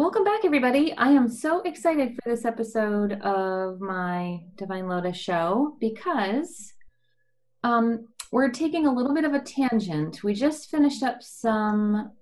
Welcome 0.00 0.24
back, 0.24 0.46
everybody. 0.46 0.94
I 0.94 1.10
am 1.10 1.28
so 1.28 1.60
excited 1.60 2.14
for 2.14 2.30
this 2.30 2.46
episode 2.46 3.20
of 3.20 3.82
my 3.82 4.40
Divine 4.56 4.88
Lotus 4.88 5.18
show 5.18 5.76
because 5.78 6.72
um, 7.64 8.08
we're 8.32 8.48
taking 8.48 8.86
a 8.86 8.94
little 8.94 9.12
bit 9.14 9.26
of 9.26 9.34
a 9.34 9.42
tangent. 9.42 10.24
We 10.24 10.32
just 10.32 10.70
finished 10.70 11.02
up 11.02 11.22
some 11.22 12.12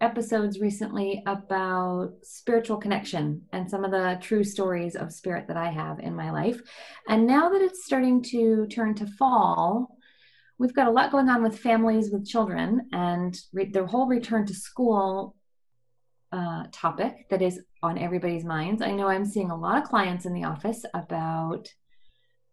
episodes 0.00 0.58
recently 0.58 1.22
about 1.26 2.14
spiritual 2.22 2.78
connection 2.78 3.42
and 3.52 3.68
some 3.68 3.84
of 3.84 3.90
the 3.90 4.18
true 4.22 4.42
stories 4.42 4.96
of 4.96 5.12
spirit 5.12 5.48
that 5.48 5.58
I 5.58 5.70
have 5.70 6.00
in 6.00 6.16
my 6.16 6.30
life. 6.30 6.62
And 7.06 7.26
now 7.26 7.50
that 7.50 7.60
it's 7.60 7.84
starting 7.84 8.22
to 8.30 8.66
turn 8.68 8.94
to 8.94 9.06
fall, 9.06 9.98
we've 10.56 10.74
got 10.74 10.88
a 10.88 10.92
lot 10.92 11.12
going 11.12 11.28
on 11.28 11.42
with 11.42 11.58
families 11.58 12.10
with 12.10 12.26
children 12.26 12.88
and 12.90 13.38
re- 13.52 13.70
their 13.70 13.84
whole 13.84 14.06
return 14.06 14.46
to 14.46 14.54
school 14.54 15.36
uh, 16.34 16.64
topic 16.72 17.28
that 17.30 17.42
is 17.42 17.60
on 17.82 17.96
everybody's 17.96 18.44
minds. 18.44 18.82
I 18.82 18.90
know 18.90 19.06
I'm 19.06 19.24
seeing 19.24 19.50
a 19.50 19.56
lot 19.56 19.80
of 19.80 19.88
clients 19.88 20.26
in 20.26 20.34
the 20.34 20.44
office 20.44 20.84
about 20.92 21.68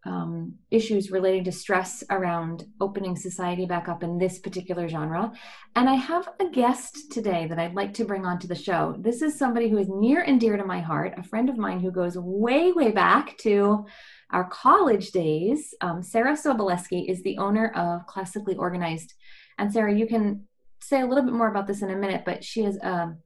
um, 0.05 0.55
issues 0.69 1.11
relating 1.11 1.43
to 1.45 1.51
stress 1.51 2.03
around 2.09 2.65
opening 2.79 3.15
society 3.15 3.65
back 3.65 3.87
up 3.87 4.03
in 4.03 4.17
this 4.17 4.39
particular 4.39 4.87
genre. 4.87 5.31
And 5.75 5.89
I 5.89 5.95
have 5.95 6.29
a 6.39 6.49
guest 6.49 7.11
today 7.11 7.47
that 7.47 7.59
I'd 7.59 7.75
like 7.75 7.93
to 7.95 8.05
bring 8.05 8.25
onto 8.25 8.47
the 8.47 8.55
show. 8.55 8.95
This 8.99 9.21
is 9.23 9.37
somebody 9.37 9.69
who 9.69 9.77
is 9.77 9.89
near 9.89 10.21
and 10.21 10.39
dear 10.39 10.57
to 10.57 10.65
my 10.65 10.79
heart, 10.79 11.13
a 11.17 11.23
friend 11.23 11.49
of 11.49 11.57
mine 11.57 11.79
who 11.79 11.91
goes 11.91 12.17
way, 12.17 12.71
way 12.71 12.91
back 12.91 13.37
to 13.39 13.85
our 14.31 14.47
college 14.49 15.11
days. 15.11 15.73
Um, 15.81 16.03
Sarah 16.03 16.33
Soboleski 16.33 17.09
is 17.09 17.21
the 17.23 17.37
owner 17.37 17.71
of 17.75 18.05
Classically 18.05 18.55
Organized. 18.55 19.13
And 19.57 19.71
Sarah, 19.71 19.93
you 19.93 20.07
can 20.07 20.47
say 20.81 21.01
a 21.01 21.05
little 21.05 21.23
bit 21.23 21.33
more 21.33 21.49
about 21.49 21.67
this 21.67 21.81
in 21.81 21.91
a 21.91 21.95
minute, 21.95 22.23
but 22.25 22.43
she 22.43 22.63
is 22.63 22.77
a 22.77 22.91
um, 22.91 23.17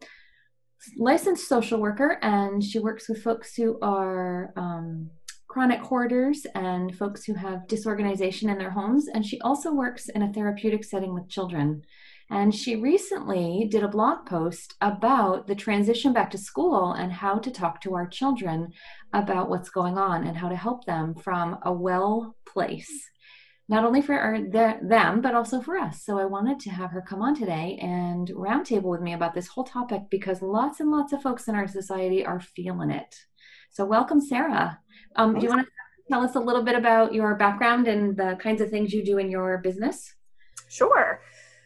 licensed 0.97 1.47
social 1.47 1.79
worker 1.79 2.17
and 2.21 2.63
she 2.63 2.79
works 2.79 3.09
with 3.09 3.23
folks 3.23 3.55
who 3.55 3.79
are 3.81 4.53
um, 4.55 5.09
chronic 5.47 5.79
hoarders 5.79 6.45
and 6.53 6.95
folks 6.97 7.23
who 7.23 7.33
have 7.33 7.67
disorganization 7.67 8.49
in 8.49 8.57
their 8.57 8.71
homes. 8.71 9.07
And 9.07 9.25
she 9.25 9.39
also 9.39 9.73
works 9.73 10.09
in 10.09 10.21
a 10.21 10.33
therapeutic 10.33 10.83
setting 10.83 11.13
with 11.13 11.29
children. 11.29 11.83
And 12.29 12.53
she 12.53 12.75
recently 12.75 13.67
did 13.69 13.83
a 13.83 13.87
blog 13.87 14.25
post 14.25 14.73
about 14.81 15.47
the 15.47 15.55
transition 15.55 16.11
back 16.11 16.31
to 16.31 16.37
school 16.37 16.93
and 16.93 17.11
how 17.11 17.37
to 17.37 17.51
talk 17.51 17.79
to 17.81 17.93
our 17.93 18.07
children 18.07 18.73
about 19.13 19.49
what's 19.49 19.69
going 19.69 19.97
on 19.97 20.25
and 20.25 20.35
how 20.35 20.49
to 20.49 20.55
help 20.55 20.85
them 20.85 21.15
from 21.15 21.57
a 21.63 21.71
well 21.71 22.35
place 22.45 23.09
not 23.67 23.83
only 23.83 24.01
for 24.01 24.13
our, 24.13 24.39
the, 24.39 24.77
them, 24.81 25.21
but 25.21 25.33
also 25.33 25.59
for 25.59 25.77
us. 25.77 26.03
So 26.03 26.19
I 26.19 26.25
wanted 26.25 26.59
to 26.61 26.69
have 26.69 26.91
her 26.91 27.01
come 27.01 27.21
on 27.21 27.35
today 27.35 27.79
and 27.81 28.27
roundtable 28.29 28.83
with 28.83 29.01
me 29.01 29.13
about 29.13 29.33
this 29.33 29.47
whole 29.47 29.63
topic 29.63 30.03
because 30.11 30.41
lots 30.41 30.79
and 30.79 30.91
lots 30.91 31.13
of 31.13 31.21
folks 31.21 31.47
in 31.47 31.55
our 31.55 31.67
society 31.67 32.23
are 32.23 32.39
feeling 32.39 32.91
it. 32.91 33.15
So 33.71 33.83
welcome, 33.85 34.21
Sarah. 34.21 34.79
Um, 35.15 35.39
do 35.39 35.45
you 35.45 35.49
want 35.49 35.65
to 35.65 35.71
tell 36.11 36.23
us 36.23 36.35
a 36.35 36.39
little 36.39 36.61
bit 36.61 36.75
about 36.75 37.13
your 37.13 37.35
background 37.35 37.87
and 37.87 38.15
the 38.15 38.37
kinds 38.39 38.61
of 38.61 38.69
things 38.69 38.93
you 38.93 39.03
do 39.03 39.17
in 39.17 39.31
your 39.31 39.57
business? 39.57 40.13
Sure. 40.69 41.21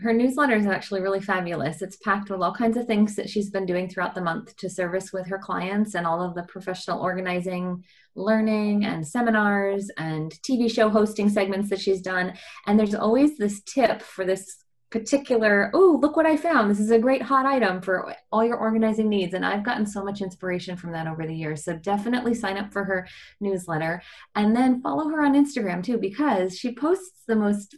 her 0.00 0.12
newsletter 0.12 0.54
is 0.54 0.66
actually 0.66 1.00
really 1.00 1.20
fabulous. 1.20 1.82
It's 1.82 1.96
packed 1.96 2.30
with 2.30 2.40
all 2.40 2.54
kinds 2.54 2.76
of 2.76 2.86
things 2.86 3.16
that 3.16 3.28
she's 3.28 3.50
been 3.50 3.66
doing 3.66 3.88
throughout 3.88 4.14
the 4.14 4.20
month 4.20 4.56
to 4.56 4.70
service 4.70 5.12
with 5.12 5.26
her 5.26 5.38
clients 5.38 5.94
and 5.94 6.06
all 6.06 6.22
of 6.22 6.34
the 6.34 6.44
professional 6.44 7.00
organizing, 7.00 7.84
learning, 8.14 8.84
and 8.84 9.06
seminars 9.06 9.90
and 9.96 10.32
TV 10.42 10.70
show 10.70 10.88
hosting 10.88 11.28
segments 11.28 11.68
that 11.70 11.80
she's 11.80 12.00
done. 12.00 12.34
And 12.66 12.78
there's 12.78 12.94
always 12.94 13.36
this 13.38 13.60
tip 13.62 14.00
for 14.00 14.24
this 14.24 14.64
particular, 14.90 15.70
oh, 15.74 15.98
look 16.00 16.16
what 16.16 16.26
I 16.26 16.36
found. 16.36 16.70
This 16.70 16.80
is 16.80 16.92
a 16.92 16.98
great 16.98 17.20
hot 17.20 17.44
item 17.44 17.82
for 17.82 18.14
all 18.32 18.44
your 18.44 18.56
organizing 18.56 19.08
needs. 19.08 19.34
And 19.34 19.44
I've 19.44 19.64
gotten 19.64 19.84
so 19.84 20.04
much 20.04 20.22
inspiration 20.22 20.76
from 20.76 20.92
that 20.92 21.06
over 21.06 21.26
the 21.26 21.34
years. 21.34 21.64
So 21.64 21.76
definitely 21.76 22.34
sign 22.34 22.56
up 22.56 22.72
for 22.72 22.84
her 22.84 23.06
newsletter 23.40 24.00
and 24.34 24.54
then 24.54 24.80
follow 24.80 25.08
her 25.08 25.22
on 25.22 25.34
Instagram 25.34 25.82
too, 25.82 25.98
because 25.98 26.56
she 26.56 26.72
posts 26.74 27.24
the 27.26 27.36
most 27.36 27.76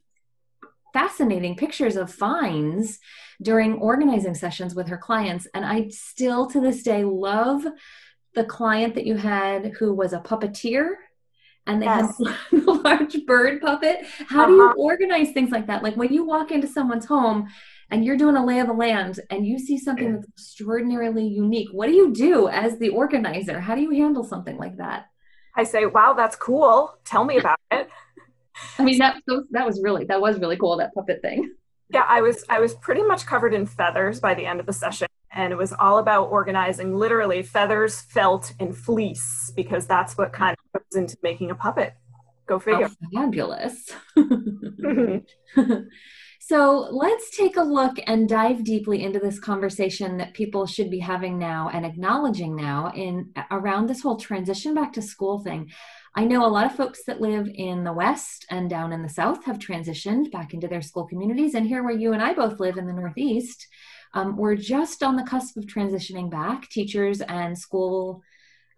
fascinating 0.92 1.56
pictures 1.56 1.96
of 1.96 2.12
finds 2.12 2.98
during 3.42 3.74
organizing 3.74 4.34
sessions 4.34 4.74
with 4.74 4.88
her 4.88 4.98
clients. 4.98 5.46
And 5.54 5.64
I 5.64 5.88
still 5.88 6.46
to 6.50 6.60
this 6.60 6.82
day 6.82 7.04
love 7.04 7.64
the 8.34 8.44
client 8.44 8.94
that 8.94 9.06
you 9.06 9.16
had 9.16 9.72
who 9.78 9.94
was 9.94 10.12
a 10.12 10.20
puppeteer 10.20 10.94
and 11.66 11.80
they 11.80 11.86
yes. 11.86 12.20
had 12.50 12.62
a 12.62 12.72
large 12.72 13.26
bird 13.26 13.60
puppet. 13.60 14.04
How 14.28 14.42
uh-huh. 14.42 14.46
do 14.46 14.52
you 14.54 14.64
uh-huh. 14.64 14.74
organize 14.76 15.32
things 15.32 15.50
like 15.50 15.66
that? 15.66 15.82
Like 15.82 15.96
when 15.96 16.12
you 16.12 16.24
walk 16.24 16.50
into 16.50 16.66
someone's 16.66 17.06
home 17.06 17.48
and 17.90 18.04
you're 18.04 18.16
doing 18.16 18.36
a 18.36 18.44
lay 18.44 18.60
of 18.60 18.68
the 18.68 18.72
land 18.72 19.20
and 19.30 19.46
you 19.46 19.58
see 19.58 19.78
something 19.78 20.14
that's 20.14 20.28
extraordinarily 20.28 21.26
unique, 21.26 21.68
what 21.72 21.86
do 21.86 21.92
you 21.92 22.12
do 22.12 22.48
as 22.48 22.78
the 22.78 22.90
organizer? 22.90 23.60
How 23.60 23.74
do 23.74 23.82
you 23.82 23.90
handle 23.90 24.24
something 24.24 24.56
like 24.56 24.76
that? 24.76 25.06
I 25.56 25.64
say, 25.64 25.86
wow, 25.86 26.14
that's 26.16 26.36
cool. 26.36 26.94
Tell 27.04 27.24
me 27.24 27.38
about 27.38 27.58
it. 27.70 27.88
I 28.78 28.84
mean, 28.84 28.98
that 28.98 29.22
that 29.50 29.66
was 29.66 29.80
really 29.82 30.04
that 30.04 30.20
was 30.20 30.38
really 30.38 30.56
cool 30.56 30.76
that 30.78 30.94
puppet 30.94 31.20
thing. 31.22 31.52
Yeah, 31.92 32.04
I 32.08 32.20
was 32.20 32.44
I 32.48 32.60
was 32.60 32.74
pretty 32.74 33.02
much 33.02 33.26
covered 33.26 33.54
in 33.54 33.66
feathers 33.66 34.20
by 34.20 34.34
the 34.34 34.46
end 34.46 34.60
of 34.60 34.66
the 34.66 34.72
session, 34.72 35.08
and 35.32 35.52
it 35.52 35.56
was 35.56 35.72
all 35.72 35.98
about 35.98 36.26
organizing 36.26 36.94
literally 36.94 37.42
feathers, 37.42 38.00
felt, 38.00 38.52
and 38.60 38.76
fleece 38.76 39.52
because 39.56 39.86
that's 39.86 40.16
what 40.16 40.32
kind 40.32 40.56
of 40.74 40.82
goes 40.82 40.98
into 41.00 41.16
making 41.22 41.50
a 41.50 41.54
puppet. 41.54 41.94
Go 42.46 42.58
figure. 42.58 42.88
Oh, 42.88 43.20
fabulous. 43.20 43.90
Mm-hmm. 44.16 45.72
So 46.50 46.88
let's 46.90 47.30
take 47.36 47.56
a 47.56 47.62
look 47.62 48.00
and 48.08 48.28
dive 48.28 48.64
deeply 48.64 49.04
into 49.04 49.20
this 49.20 49.38
conversation 49.38 50.16
that 50.16 50.34
people 50.34 50.66
should 50.66 50.90
be 50.90 50.98
having 50.98 51.38
now 51.38 51.70
and 51.72 51.86
acknowledging 51.86 52.56
now 52.56 52.90
in 52.92 53.32
around 53.52 53.86
this 53.86 54.00
whole 54.00 54.16
transition 54.16 54.74
back 54.74 54.92
to 54.94 55.00
school 55.00 55.38
thing. 55.38 55.70
I 56.14 56.24
know 56.24 56.44
a 56.44 56.48
lot 56.48 56.66
of 56.66 56.74
folks 56.74 57.04
that 57.04 57.20
live 57.20 57.48
in 57.54 57.84
the 57.84 57.92
West 57.92 58.44
and 58.50 58.68
down 58.68 58.92
in 58.92 59.02
the 59.02 59.08
South 59.08 59.44
have 59.44 59.58
transitioned 59.58 60.32
back 60.32 60.52
into 60.52 60.66
their 60.66 60.82
school 60.82 61.06
communities. 61.06 61.54
And 61.54 61.66
here, 61.66 61.84
where 61.84 61.96
you 61.96 62.12
and 62.12 62.22
I 62.22 62.34
both 62.34 62.58
live 62.58 62.78
in 62.78 62.86
the 62.86 62.92
Northeast, 62.92 63.66
um, 64.14 64.36
we're 64.36 64.56
just 64.56 65.02
on 65.04 65.14
the 65.14 65.22
cusp 65.22 65.56
of 65.56 65.66
transitioning 65.66 66.30
back. 66.30 66.68
Teachers 66.68 67.20
and 67.20 67.56
school 67.56 68.22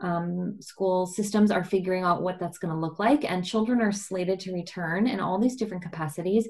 um, 0.00 0.60
school 0.60 1.06
systems 1.06 1.50
are 1.50 1.64
figuring 1.64 2.02
out 2.02 2.22
what 2.22 2.38
that's 2.38 2.58
going 2.58 2.74
to 2.74 2.80
look 2.80 2.98
like, 2.98 3.24
and 3.24 3.44
children 3.44 3.80
are 3.80 3.92
slated 3.92 4.40
to 4.40 4.52
return 4.52 5.06
in 5.06 5.20
all 5.20 5.38
these 5.38 5.56
different 5.56 5.84
capacities. 5.84 6.48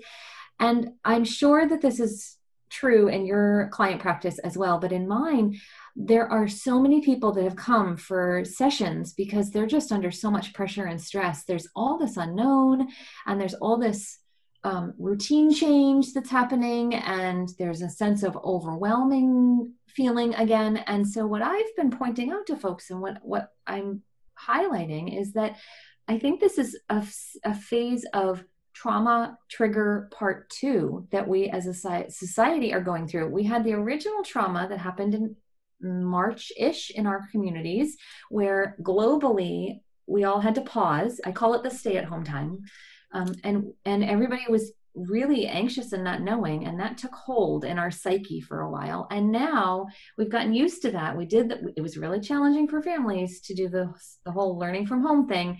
And 0.58 0.92
I'm 1.04 1.24
sure 1.24 1.68
that 1.68 1.82
this 1.82 2.00
is 2.00 2.38
true 2.70 3.08
in 3.08 3.26
your 3.26 3.68
client 3.70 4.00
practice 4.00 4.38
as 4.38 4.56
well, 4.56 4.78
but 4.78 4.92
in 4.92 5.06
mine, 5.06 5.60
there 5.94 6.26
are 6.26 6.48
so 6.48 6.80
many 6.80 7.00
people 7.00 7.32
that 7.32 7.44
have 7.44 7.56
come 7.56 7.96
for 7.96 8.44
sessions 8.44 9.12
because 9.12 9.50
they're 9.50 9.66
just 9.66 9.92
under 9.92 10.10
so 10.10 10.30
much 10.30 10.54
pressure 10.54 10.86
and 10.86 11.00
stress. 11.00 11.44
There's 11.44 11.68
all 11.76 11.98
this 11.98 12.16
unknown, 12.16 12.88
and 13.26 13.40
there's 13.40 13.54
all 13.54 13.78
this 13.78 14.18
um, 14.64 14.94
routine 14.98 15.52
change 15.52 16.12
that's 16.14 16.30
happening, 16.30 16.94
and 16.94 17.48
there's 17.58 17.82
a 17.82 17.90
sense 17.90 18.22
of 18.22 18.36
overwhelming 18.36 19.74
feeling 19.88 20.34
again. 20.34 20.78
And 20.86 21.06
so, 21.06 21.26
what 21.26 21.42
I've 21.42 21.76
been 21.76 21.90
pointing 21.90 22.30
out 22.30 22.46
to 22.46 22.56
folks, 22.56 22.90
and 22.90 23.00
what 23.00 23.18
what 23.22 23.50
I'm 23.66 24.02
highlighting, 24.48 25.20
is 25.20 25.32
that 25.34 25.56
I 26.08 26.18
think 26.18 26.40
this 26.40 26.58
is 26.58 26.78
a, 26.88 27.04
a 27.44 27.54
phase 27.54 28.06
of 28.14 28.44
trauma 28.74 29.38
trigger 29.50 30.08
part 30.10 30.48
two 30.48 31.06
that 31.10 31.28
we 31.28 31.48
as 31.50 31.66
a 31.66 32.10
society 32.10 32.72
are 32.72 32.80
going 32.80 33.06
through. 33.06 33.28
We 33.28 33.44
had 33.44 33.64
the 33.64 33.74
original 33.74 34.22
trauma 34.22 34.66
that 34.68 34.78
happened 34.78 35.14
in 35.14 35.36
March 35.82 36.52
ish 36.56 36.90
in 36.90 37.06
our 37.06 37.28
communities, 37.30 37.96
where 38.30 38.76
globally 38.82 39.80
we 40.06 40.24
all 40.24 40.40
had 40.40 40.54
to 40.56 40.62
pause. 40.62 41.20
I 41.24 41.32
call 41.32 41.54
it 41.54 41.62
the 41.62 41.70
stay 41.70 41.96
at 41.96 42.04
home 42.04 42.24
time. 42.24 42.60
Um, 43.12 43.34
and 43.44 43.72
and 43.84 44.02
everybody 44.02 44.44
was 44.48 44.72
really 44.94 45.46
anxious 45.46 45.92
and 45.92 46.04
not 46.04 46.20
knowing 46.20 46.66
and 46.66 46.78
that 46.78 46.98
took 46.98 47.14
hold 47.14 47.64
in 47.64 47.78
our 47.78 47.90
psyche 47.90 48.42
for 48.42 48.60
a 48.60 48.70
while 48.70 49.06
and 49.10 49.32
now 49.32 49.86
we've 50.18 50.28
gotten 50.28 50.52
used 50.52 50.82
to 50.82 50.90
that 50.90 51.16
we 51.16 51.24
did 51.24 51.48
that 51.48 51.60
it 51.76 51.80
was 51.80 51.96
really 51.96 52.20
challenging 52.20 52.68
for 52.68 52.82
families 52.82 53.40
to 53.40 53.54
do 53.54 53.70
the 53.70 53.90
the 54.26 54.30
whole 54.30 54.58
learning 54.58 54.86
from 54.86 55.02
home 55.02 55.26
thing 55.26 55.58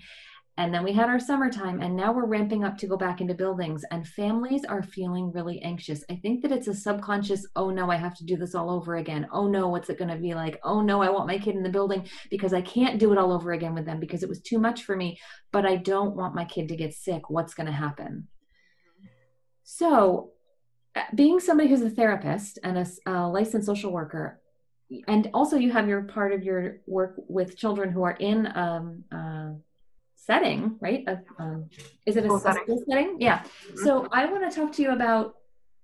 and 0.59 0.73
then 0.73 0.85
we 0.85 0.93
had 0.93 1.09
our 1.09 1.19
summertime, 1.19 1.81
and 1.81 1.97
now 1.97 2.13
we're 2.13 2.27
ramping 2.27 2.63
up 2.63 2.77
to 2.79 2.87
go 2.87 2.97
back 2.97 3.23
into 3.23 3.33
buildings, 3.33 3.85
and 3.91 4.07
families 4.07 4.67
are 4.67 4.83
feeling 4.83 5.33
really 5.33 5.63
anxious. 5.63 6.05
I 6.11 6.17
think 6.17 6.43
that 6.43 6.53
it's 6.53 6.69
a 6.69 6.75
subconscious, 6.75 7.47
oh 7.57 7.71
no, 7.71 7.91
I 7.91 7.97
have 7.97 8.15
to 8.19 8.25
do 8.25 8.37
this 8.37 8.55
all 8.55 8.71
over 8.71 8.97
again. 8.97 9.27
Oh 9.33 9.49
no, 9.49 9.69
what's 9.69 9.89
it 9.89 9.99
going 9.99 10.11
to 10.11 10.17
be 10.17 10.35
like? 10.35 10.61
Oh 10.63 10.83
no, 10.83 11.01
I 11.01 11.09
want 11.09 11.27
my 11.27 11.39
kid 11.39 11.57
in 11.57 11.63
the 11.63 11.71
building 11.71 12.07
because 12.31 12.53
I 12.53 12.61
can't 12.61 12.99
do 12.99 13.13
it 13.13 13.19
all 13.19 13.33
over 13.33 13.53
again 13.53 13.75
with 13.75 13.87
them 13.87 13.99
because 13.99 14.23
it 14.23 14.29
was 14.29 14.43
too 14.43 14.59
much 14.59 14.85
for 14.85 14.95
me, 14.95 15.19
but 15.53 15.65
I 15.65 15.77
don't 15.77 16.17
want 16.17 16.35
my 16.35 16.45
kid 16.45 16.69
to 16.69 16.77
get 16.77 16.93
sick. 16.93 17.31
What's 17.31 17.55
going 17.55 17.69
to 17.69 17.73
happen? 17.73 18.29
So, 19.65 20.33
uh, 20.95 21.01
being 21.15 21.41
somebody 21.41 21.71
who's 21.71 21.81
a 21.81 21.89
therapist 21.89 22.59
and 22.63 22.77
a, 22.77 22.87
a 23.11 23.27
licensed 23.27 23.65
social 23.65 23.91
worker, 23.91 24.39
and 25.09 25.31
also 25.33 25.57
you 25.57 25.73
have 25.73 25.89
your 25.89 26.03
part 26.03 26.35
of 26.35 26.43
your 26.43 26.81
work 26.87 27.15
with 27.27 27.57
children 27.57 27.91
who 27.91 28.03
are 28.03 28.17
in 28.21 28.47
um, 28.55 29.05
uh, 29.11 29.53
setting, 30.25 30.77
right? 30.81 31.05
um, 31.39 31.69
is 32.07 32.17
it 32.17 32.25
a 32.25 32.29
school 32.29 32.39
setting? 32.39 32.85
Setting? 32.89 33.17
Yeah. 33.21 33.41
Mm-hmm. 33.41 33.85
So 33.85 34.09
I 34.13 34.27
want 34.27 34.49
to 34.51 34.57
talk 34.57 34.73
to 34.75 34.83
you 34.83 34.93
about 34.93 35.35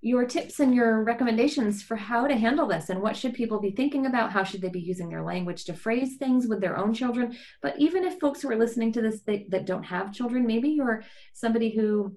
your 0.00 0.24
tips 0.24 0.60
and 0.60 0.72
your 0.72 1.02
recommendations 1.02 1.82
for 1.82 1.96
how 1.96 2.28
to 2.28 2.36
handle 2.36 2.68
this 2.68 2.88
and 2.88 3.02
what 3.02 3.16
should 3.16 3.34
people 3.34 3.60
be 3.60 3.72
thinking 3.72 4.06
about 4.06 4.30
how 4.30 4.44
should 4.44 4.62
they 4.62 4.68
be 4.68 4.80
using 4.80 5.08
their 5.08 5.24
language 5.24 5.64
to 5.64 5.72
phrase 5.72 6.16
things 6.16 6.46
with 6.46 6.60
their 6.60 6.76
own 6.76 6.94
children 6.94 7.36
but 7.62 7.74
even 7.78 8.04
if 8.04 8.20
folks 8.20 8.40
who 8.40 8.48
are 8.48 8.56
listening 8.56 8.92
to 8.92 9.02
this 9.02 9.22
they, 9.22 9.44
that 9.48 9.66
don't 9.66 9.82
have 9.82 10.12
children 10.12 10.46
maybe 10.46 10.68
you're 10.68 11.02
somebody 11.32 11.70
who 11.70 12.16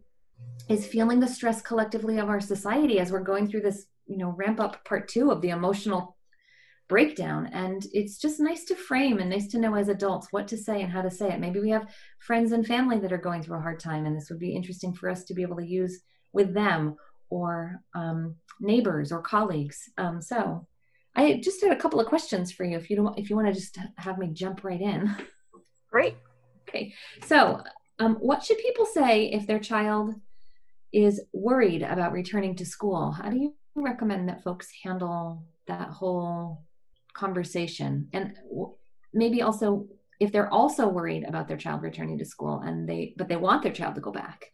is 0.70 0.86
feeling 0.86 1.20
the 1.20 1.28
stress 1.28 1.60
collectively 1.60 2.20
of 2.20 2.30
our 2.30 2.40
society 2.40 3.00
as 3.00 3.12
we're 3.12 3.20
going 3.20 3.48
through 3.48 3.62
this 3.62 3.88
you 4.06 4.18
know 4.18 4.30
ramp 4.38 4.60
up 4.60 4.86
part 4.86 5.08
two 5.08 5.32
of 5.32 5.42
the 5.42 5.50
emotional 5.50 6.16
breakdown. 6.92 7.50
And 7.54 7.88
it's 7.94 8.18
just 8.18 8.42
nice 8.42 8.66
to 8.66 8.76
frame 8.76 9.20
and 9.20 9.30
nice 9.30 9.48
to 9.48 9.60
know 9.60 9.76
as 9.76 9.88
adults 9.88 10.28
what 10.32 10.46
to 10.50 10.58
say 10.58 10.82
and 10.82 10.92
how 10.92 11.02
to 11.02 11.10
say 11.10 11.30
it. 11.32 11.40
Maybe 11.40 11.62
we 11.62 11.70
have 11.70 11.88
friends 12.20 12.52
and 12.52 12.68
family 12.68 13.00
that 13.00 13.14
are 13.14 13.18
going 13.18 13.42
through 13.42 13.60
a 13.60 13.62
hard 13.62 13.80
time 13.80 14.06
and 14.06 14.14
this 14.14 14.30
would 14.30 14.40
be 14.40 14.54
interesting 14.54 14.94
for 14.94 15.10
us 15.10 15.24
to 15.24 15.34
be 15.34 15.42
able 15.42 15.56
to 15.56 15.66
use 15.66 16.02
with 16.34 16.54
them 16.54 16.98
or 17.30 17.80
um, 17.96 18.36
neighbors 18.60 19.14
or 19.14 19.22
colleagues. 19.22 19.90
Um, 19.98 20.22
so 20.22 20.68
i 21.16 21.40
just 21.42 21.62
had 21.62 21.72
a 21.72 21.82
couple 21.82 22.02
of 22.02 22.08
questions 22.08 22.52
for 22.52 22.66
you 22.66 22.78
if 22.78 22.90
you 22.90 22.96
don't 22.96 23.20
if 23.20 23.30
you 23.30 23.36
want 23.36 23.48
to 23.48 23.54
just 23.54 23.78
have 23.96 24.18
me 24.18 24.28
jump 24.34 24.66
right 24.66 24.82
in. 24.82 25.16
Great. 25.90 26.18
Okay. 26.68 26.94
So 27.26 27.64
um, 28.00 28.16
what 28.16 28.44
should 28.44 28.58
people 28.58 28.86
say 28.86 29.32
if 29.32 29.48
their 29.48 29.60
child 29.60 30.14
is 30.92 31.22
worried 31.32 31.84
about 31.84 32.12
returning 32.12 32.54
to 32.58 32.66
school? 32.66 33.12
How 33.12 33.30
do 33.30 33.38
you 33.38 33.56
recommend 33.76 34.28
that 34.28 34.44
folks 34.44 34.68
handle 34.84 35.46
that 35.68 35.88
whole 35.88 36.66
conversation. 37.14 38.08
And 38.14 38.36
maybe 39.14 39.42
also 39.42 39.88
if 40.20 40.32
they're 40.32 40.54
also 40.54 40.88
worried 40.88 41.24
about 41.24 41.48
their 41.48 41.58
child 41.58 41.82
returning 41.82 42.18
to 42.20 42.26
school 42.26 42.62
and 42.64 42.88
they 42.88 43.14
but 43.18 43.28
they 43.28 43.36
want 43.36 43.64
their 43.64 43.72
child 43.72 43.96
to 43.96 44.02
go 44.02 44.12
back. 44.12 44.54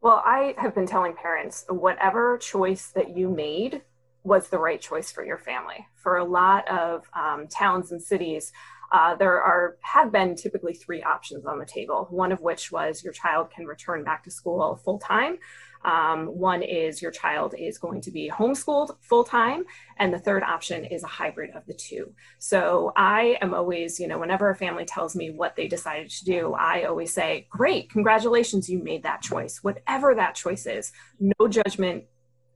Well 0.00 0.22
i 0.24 0.54
have 0.58 0.74
been 0.74 0.86
telling 0.86 1.14
parents 1.14 1.64
whatever 1.68 2.38
choice 2.38 2.88
that 2.94 3.16
you 3.16 3.28
made 3.28 3.82
was 4.24 4.48
the 4.48 4.58
right 4.58 4.80
choice 4.80 5.12
for 5.12 5.24
your 5.24 5.38
family. 5.38 5.86
For 5.96 6.16
a 6.16 6.24
lot 6.24 6.66
of 6.68 7.04
um, 7.14 7.46
towns 7.48 7.92
and 7.92 8.02
cities 8.02 8.52
uh, 8.92 9.14
there 9.16 9.42
are 9.42 9.76
have 9.80 10.12
been 10.12 10.36
typically 10.36 10.74
three 10.74 11.02
options 11.02 11.46
on 11.46 11.58
the 11.58 11.66
table 11.66 12.06
one 12.10 12.32
of 12.32 12.40
which 12.40 12.70
was 12.70 13.02
your 13.02 13.12
child 13.12 13.50
can 13.50 13.66
return 13.66 14.04
back 14.04 14.22
to 14.24 14.30
school 14.30 14.76
full 14.84 14.98
time 14.98 15.38
um, 15.84 16.26
one 16.26 16.62
is 16.62 17.02
your 17.02 17.10
child 17.10 17.54
is 17.58 17.78
going 17.78 18.00
to 18.02 18.10
be 18.10 18.30
homeschooled 18.30 18.96
full 19.00 19.24
time, 19.24 19.64
and 19.98 20.12
the 20.12 20.18
third 20.18 20.42
option 20.42 20.84
is 20.84 21.02
a 21.02 21.08
hybrid 21.08 21.50
of 21.50 21.66
the 21.66 21.74
two. 21.74 22.12
So 22.38 22.92
I 22.96 23.36
am 23.42 23.54
always, 23.54 24.00
you 24.00 24.08
know, 24.08 24.18
whenever 24.18 24.50
a 24.50 24.56
family 24.56 24.84
tells 24.84 25.14
me 25.14 25.30
what 25.30 25.56
they 25.56 25.68
decided 25.68 26.10
to 26.10 26.24
do, 26.24 26.54
I 26.54 26.84
always 26.84 27.12
say, 27.12 27.46
Great, 27.50 27.90
congratulations, 27.90 28.68
you 28.68 28.82
made 28.82 29.02
that 29.02 29.22
choice. 29.22 29.62
Whatever 29.62 30.14
that 30.14 30.34
choice 30.34 30.66
is, 30.66 30.92
no 31.20 31.48
judgment 31.48 32.04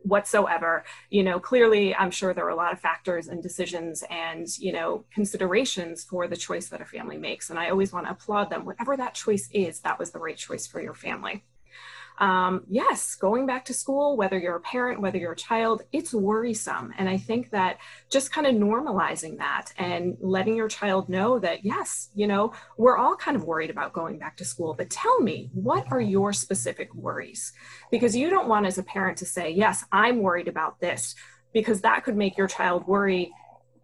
whatsoever 0.02 0.84
you 1.10 1.22
know 1.24 1.40
clearly 1.40 1.94
i'm 1.96 2.10
sure 2.10 2.32
there 2.32 2.46
are 2.46 2.50
a 2.50 2.56
lot 2.56 2.72
of 2.72 2.80
factors 2.80 3.26
and 3.26 3.42
decisions 3.42 4.04
and 4.10 4.46
you 4.58 4.72
know 4.72 5.04
considerations 5.12 6.04
for 6.04 6.28
the 6.28 6.36
choice 6.36 6.68
that 6.68 6.80
a 6.80 6.84
family 6.84 7.18
makes 7.18 7.50
and 7.50 7.58
i 7.58 7.68
always 7.68 7.92
want 7.92 8.06
to 8.06 8.12
applaud 8.12 8.48
them 8.48 8.64
whatever 8.64 8.96
that 8.96 9.12
choice 9.12 9.48
is 9.52 9.80
that 9.80 9.98
was 9.98 10.12
the 10.12 10.18
right 10.18 10.36
choice 10.36 10.66
for 10.66 10.80
your 10.80 10.94
family 10.94 11.44
um, 12.18 12.64
yes, 12.68 13.14
going 13.14 13.46
back 13.46 13.64
to 13.66 13.74
school, 13.74 14.16
whether 14.16 14.38
you're 14.38 14.56
a 14.56 14.60
parent, 14.60 15.00
whether 15.00 15.18
you're 15.18 15.32
a 15.32 15.36
child, 15.36 15.82
it's 15.92 16.12
worrisome. 16.12 16.92
And 16.98 17.08
I 17.08 17.16
think 17.16 17.50
that 17.50 17.78
just 18.10 18.32
kind 18.32 18.46
of 18.46 18.54
normalizing 18.54 19.38
that 19.38 19.72
and 19.78 20.16
letting 20.20 20.56
your 20.56 20.68
child 20.68 21.08
know 21.08 21.38
that, 21.38 21.64
yes, 21.64 22.10
you 22.14 22.26
know, 22.26 22.52
we're 22.76 22.96
all 22.96 23.16
kind 23.16 23.36
of 23.36 23.44
worried 23.44 23.70
about 23.70 23.92
going 23.92 24.18
back 24.18 24.36
to 24.38 24.44
school, 24.44 24.74
but 24.74 24.90
tell 24.90 25.20
me, 25.20 25.50
what 25.52 25.84
are 25.90 26.00
your 26.00 26.32
specific 26.32 26.92
worries? 26.94 27.52
Because 27.90 28.16
you 28.16 28.30
don't 28.30 28.48
want 28.48 28.66
as 28.66 28.78
a 28.78 28.82
parent 28.82 29.18
to 29.18 29.26
say, 29.26 29.50
yes, 29.50 29.84
I'm 29.92 30.20
worried 30.20 30.48
about 30.48 30.80
this, 30.80 31.14
because 31.52 31.80
that 31.82 32.04
could 32.04 32.16
make 32.16 32.36
your 32.36 32.48
child 32.48 32.86
worry 32.86 33.32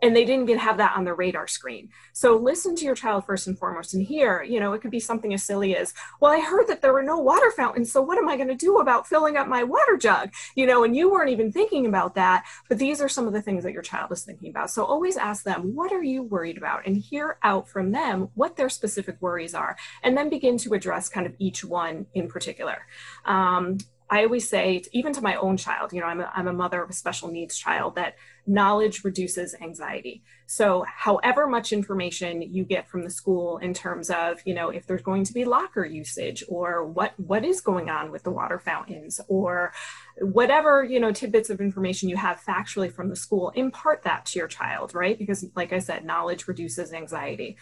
and 0.04 0.14
they 0.14 0.26
didn't 0.26 0.44
get 0.44 0.58
have 0.58 0.76
that 0.76 0.94
on 0.96 1.04
their 1.04 1.14
radar 1.14 1.46
screen. 1.46 1.88
So 2.12 2.36
listen 2.36 2.76
to 2.76 2.84
your 2.84 2.94
child 2.94 3.24
first 3.24 3.46
and 3.46 3.58
foremost 3.58 3.94
and 3.94 4.02
here 4.02 4.42
you 4.42 4.60
know 4.60 4.74
it 4.74 4.82
could 4.82 4.90
be 4.90 5.00
something 5.00 5.32
as 5.32 5.42
silly 5.42 5.76
as 5.76 5.94
well 6.20 6.30
i 6.30 6.40
heard 6.40 6.66
that 6.66 6.82
there 6.82 6.92
were 6.92 7.02
no 7.02 7.18
water 7.18 7.50
fountains 7.50 7.90
so 7.90 8.02
what 8.02 8.18
am 8.18 8.28
i 8.28 8.36
going 8.36 8.48
to 8.48 8.54
do 8.54 8.78
about 8.78 9.06
filling 9.06 9.36
up 9.36 9.48
my 9.48 9.62
water 9.62 9.96
jug? 9.96 10.30
You 10.54 10.66
know 10.66 10.84
and 10.84 10.94
you 10.94 11.10
weren't 11.10 11.30
even 11.30 11.50
thinking 11.50 11.86
about 11.86 12.14
that 12.16 12.44
but 12.68 12.78
these 12.78 13.00
are 13.00 13.08
some 13.08 13.26
of 13.26 13.32
the 13.32 13.42
things 13.42 13.64
that 13.64 13.72
your 13.72 13.82
child 13.82 14.12
is 14.12 14.24
thinking 14.24 14.50
about. 14.50 14.70
So 14.70 14.84
always 14.84 15.16
ask 15.16 15.44
them 15.44 15.74
what 15.74 15.92
are 15.92 16.02
you 16.02 16.22
worried 16.22 16.58
about? 16.58 16.74
and 16.86 16.96
hear 16.96 17.38
out 17.42 17.68
from 17.68 17.92
them 17.92 18.28
what 18.34 18.56
their 18.56 18.68
specific 18.68 19.16
worries 19.20 19.54
are 19.54 19.76
and 20.02 20.16
then 20.16 20.28
begin 20.28 20.58
to 20.58 20.74
address 20.74 21.08
kind 21.08 21.26
of 21.26 21.34
each 21.38 21.64
one 21.64 22.06
in 22.14 22.28
particular. 22.28 22.86
Um, 23.24 23.78
I 24.10 24.24
always 24.24 24.48
say, 24.48 24.82
even 24.92 25.12
to 25.14 25.22
my 25.22 25.36
own 25.36 25.56
child, 25.56 25.92
you 25.92 26.00
know, 26.00 26.06
I'm 26.06 26.20
a, 26.20 26.30
I'm 26.34 26.46
a 26.46 26.52
mother 26.52 26.82
of 26.82 26.90
a 26.90 26.92
special 26.92 27.30
needs 27.30 27.56
child, 27.56 27.94
that 27.96 28.16
knowledge 28.46 29.04
reduces 29.04 29.54
anxiety. 29.60 30.22
So, 30.46 30.84
however 30.86 31.46
much 31.46 31.72
information 31.72 32.42
you 32.42 32.64
get 32.64 32.88
from 32.88 33.02
the 33.02 33.10
school 33.10 33.58
in 33.58 33.72
terms 33.72 34.10
of, 34.10 34.40
you 34.44 34.54
know, 34.54 34.68
if 34.68 34.86
there's 34.86 35.02
going 35.02 35.24
to 35.24 35.32
be 35.32 35.44
locker 35.44 35.84
usage 35.84 36.44
or 36.48 36.84
what 36.84 37.18
what 37.18 37.44
is 37.44 37.60
going 37.60 37.88
on 37.88 38.10
with 38.10 38.22
the 38.22 38.30
water 38.30 38.58
fountains 38.58 39.20
or 39.28 39.72
whatever, 40.18 40.84
you 40.84 41.00
know, 41.00 41.12
tidbits 41.12 41.50
of 41.50 41.60
information 41.60 42.08
you 42.08 42.16
have 42.16 42.40
factually 42.40 42.92
from 42.92 43.08
the 43.08 43.16
school, 43.16 43.50
impart 43.50 44.02
that 44.02 44.26
to 44.26 44.38
your 44.38 44.48
child, 44.48 44.94
right? 44.94 45.18
Because, 45.18 45.46
like 45.56 45.72
I 45.72 45.78
said, 45.78 46.04
knowledge 46.04 46.46
reduces 46.46 46.92
anxiety. 46.92 47.56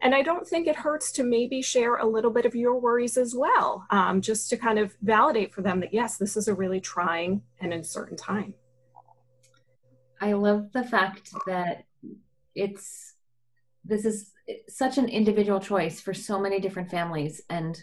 And 0.00 0.14
I 0.14 0.22
don't 0.22 0.46
think 0.46 0.68
it 0.68 0.76
hurts 0.76 1.10
to 1.12 1.24
maybe 1.24 1.60
share 1.60 1.96
a 1.96 2.06
little 2.06 2.30
bit 2.30 2.46
of 2.46 2.54
your 2.54 2.78
worries 2.78 3.16
as 3.16 3.34
well, 3.34 3.84
um, 3.90 4.20
just 4.20 4.48
to 4.50 4.56
kind 4.56 4.78
of 4.78 4.96
validate 5.02 5.52
for 5.52 5.62
them 5.62 5.80
that, 5.80 5.92
yes, 5.92 6.16
this 6.16 6.36
is 6.36 6.46
a 6.46 6.54
really 6.54 6.80
trying 6.80 7.42
and 7.60 7.72
uncertain 7.72 8.16
time. 8.16 8.54
I 10.20 10.32
love 10.32 10.72
the 10.72 10.84
fact 10.84 11.32
that 11.46 11.84
it's 12.54 13.14
this 13.84 14.04
is 14.04 14.32
such 14.68 14.98
an 14.98 15.08
individual 15.08 15.60
choice 15.60 16.00
for 16.00 16.12
so 16.12 16.38
many 16.38 16.60
different 16.60 16.90
families 16.90 17.40
and 17.48 17.80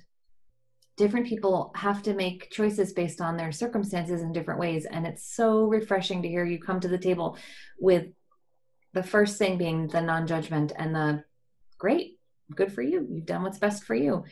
different 0.98 1.28
people 1.28 1.72
have 1.76 2.02
to 2.04 2.14
make 2.14 2.52
choices 2.52 2.94
based 2.94 3.22
on 3.22 3.38
their 3.38 3.52
circumstances 3.52 4.22
in 4.22 4.32
different 4.32 4.60
ways 4.60 4.86
and 4.86 5.06
it's 5.06 5.36
so 5.36 5.64
refreshing 5.64 6.22
to 6.22 6.28
hear 6.28 6.46
you 6.46 6.60
come 6.60 6.80
to 6.80 6.88
the 6.88 6.98
table 6.98 7.38
with 7.80 8.08
the 8.94 9.04
first 9.04 9.38
thing 9.38 9.58
being 9.58 9.88
the 9.88 10.02
non-judgment 10.02 10.72
and 10.78 10.96
the 10.96 11.24
great 11.78 12.18
good 12.56 12.72
for 12.72 12.82
you 12.82 13.06
you've 13.10 13.26
done 13.26 13.44
what's 13.44 13.60
best 13.60 13.84
for 13.84 13.96
you 13.96 14.24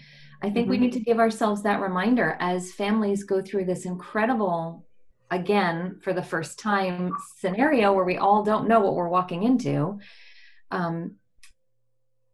i 0.41 0.49
think 0.49 0.65
mm-hmm. 0.65 0.71
we 0.71 0.77
need 0.77 0.93
to 0.93 0.99
give 0.99 1.19
ourselves 1.19 1.63
that 1.63 1.81
reminder 1.81 2.37
as 2.39 2.71
families 2.71 3.23
go 3.23 3.41
through 3.41 3.65
this 3.65 3.85
incredible 3.85 4.85
again 5.33 5.99
for 6.03 6.13
the 6.13 6.23
first 6.23 6.59
time 6.59 7.11
scenario 7.37 7.93
where 7.93 8.05
we 8.05 8.17
all 8.17 8.43
don't 8.43 8.67
know 8.67 8.79
what 8.79 8.95
we're 8.95 9.09
walking 9.09 9.43
into 9.43 9.99
um, 10.71 11.15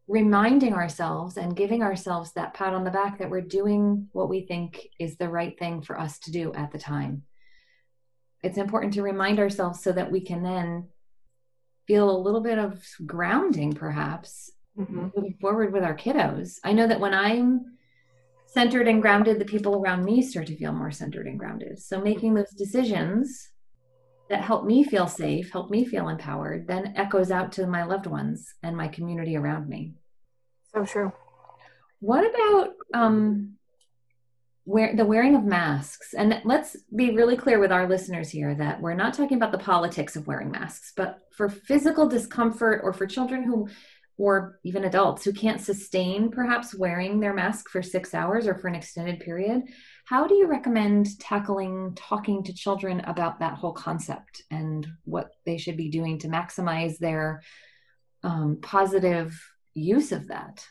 reminding 0.10 0.74
ourselves 0.74 1.38
and 1.38 1.56
giving 1.56 1.84
ourselves 1.84 2.32
that 2.34 2.56
pat 2.56 2.74
on 2.74 2.84
the 2.84 2.90
back 2.90 3.20
that 3.20 3.30
we're 3.30 3.42
doing 3.42 4.08
what 4.12 4.28
we 4.28 4.42
think 4.42 4.88
is 5.00 5.18
the 5.18 5.30
right 5.30 5.58
thing 5.60 5.82
for 5.84 6.00
us 6.00 6.18
to 6.18 6.32
do 6.32 6.52
at 6.54 6.72
the 6.72 6.80
time. 6.80 7.22
It's 8.42 8.58
important 8.58 8.94
to 8.96 9.04
remind 9.04 9.40
ourselves 9.40 9.84
so 9.84 9.92
that 9.92 10.12
we 10.12 10.22
can 10.22 10.42
then 10.42 10.88
feel 11.86 12.10
a 12.10 12.24
little 12.24 12.42
bit 12.42 12.58
of 12.58 12.84
grounding, 13.06 13.74
perhaps, 13.74 14.52
mm-hmm. 14.78 15.10
moving 15.16 15.38
forward 15.40 15.72
with 15.72 15.84
our 15.84 15.96
kiddos. 15.96 16.58
I 16.64 16.74
know 16.74 16.88
that 16.88 17.00
when 17.00 17.14
I'm 17.14 17.78
centered 18.52 18.88
and 18.88 19.02
grounded, 19.02 19.40
the 19.40 19.46
people 19.46 19.76
around 19.76 20.04
me 20.04 20.22
start 20.22 20.48
to 20.48 20.56
feel 20.56 20.72
more 20.72 20.92
centered 20.92 21.28
and 21.28 21.38
grounded. 21.38 21.80
So 21.80 22.02
making 22.02 22.34
those 22.34 22.52
decisions 22.52 23.50
that 24.30 24.42
help 24.42 24.66
me 24.66 24.84
feel 24.84 25.08
safe, 25.08 25.52
help 25.52 25.70
me 25.70 25.86
feel 25.86 26.10
empowered, 26.10 26.68
then 26.68 26.94
echoes 26.96 27.32
out 27.32 27.52
to 27.54 27.68
my 27.68 27.84
loved 27.84 28.06
ones 28.08 28.54
and 28.64 28.76
my 28.76 28.88
community 28.88 29.36
around 29.36 29.68
me. 29.68 29.94
So 30.74 30.86
true. 30.86 31.12
What 32.00 32.24
about 32.24 32.74
um, 32.94 33.56
wear, 34.66 34.96
the 34.96 35.06
wearing 35.06 35.36
of 35.36 35.44
masks? 35.44 36.14
And 36.14 36.42
let's 36.46 36.78
be 36.96 37.16
really 37.16 37.36
clear 37.36 37.60
with 37.60 37.72
our 37.72 37.88
listeners 37.88 38.30
here 38.30 38.56
that 38.56 38.80
we're 38.82 38.94
not 38.94 39.16
talking 39.16 39.38
about 39.38 39.52
the 39.52 39.58
politics 39.58 40.16
of 40.16 40.28
wearing 40.28 40.52
masks, 40.52 40.94
but 40.96 41.20
for 41.32 41.50
physical 41.50 42.08
discomfort 42.08 42.82
or 42.84 42.94
for 42.94 43.08
children 43.08 43.44
who, 43.44 43.68
or 44.20 44.60
even 44.66 44.84
adults 44.84 45.24
who 45.24 45.32
can't 45.32 45.62
sustain 45.62 46.30
perhaps 46.30 46.76
wearing 46.76 47.20
their 47.22 47.34
mask 47.34 47.70
for 47.70 47.82
six 47.82 48.14
hours 48.14 48.48
or 48.48 48.54
for 48.54 48.68
an 48.68 48.76
extended 48.76 49.22
period, 49.22 49.64
how 50.04 50.28
do 50.28 50.36
you 50.36 50.46
recommend 50.46 51.18
tackling 51.20 51.96
talking 51.96 52.44
to 52.44 52.54
children 52.54 53.00
about 53.06 53.40
that 53.40 53.54
whole 53.54 53.72
concept 53.72 54.44
and 54.52 54.86
what 55.06 55.32
they 55.46 55.58
should 55.58 55.78
be 55.78 55.90
doing 55.90 56.20
to 56.20 56.28
maximize 56.28 56.98
their 56.98 57.42
um, 58.22 58.58
positive 58.62 59.42
use 59.74 60.12
of 60.12 60.28
that? 60.28 60.66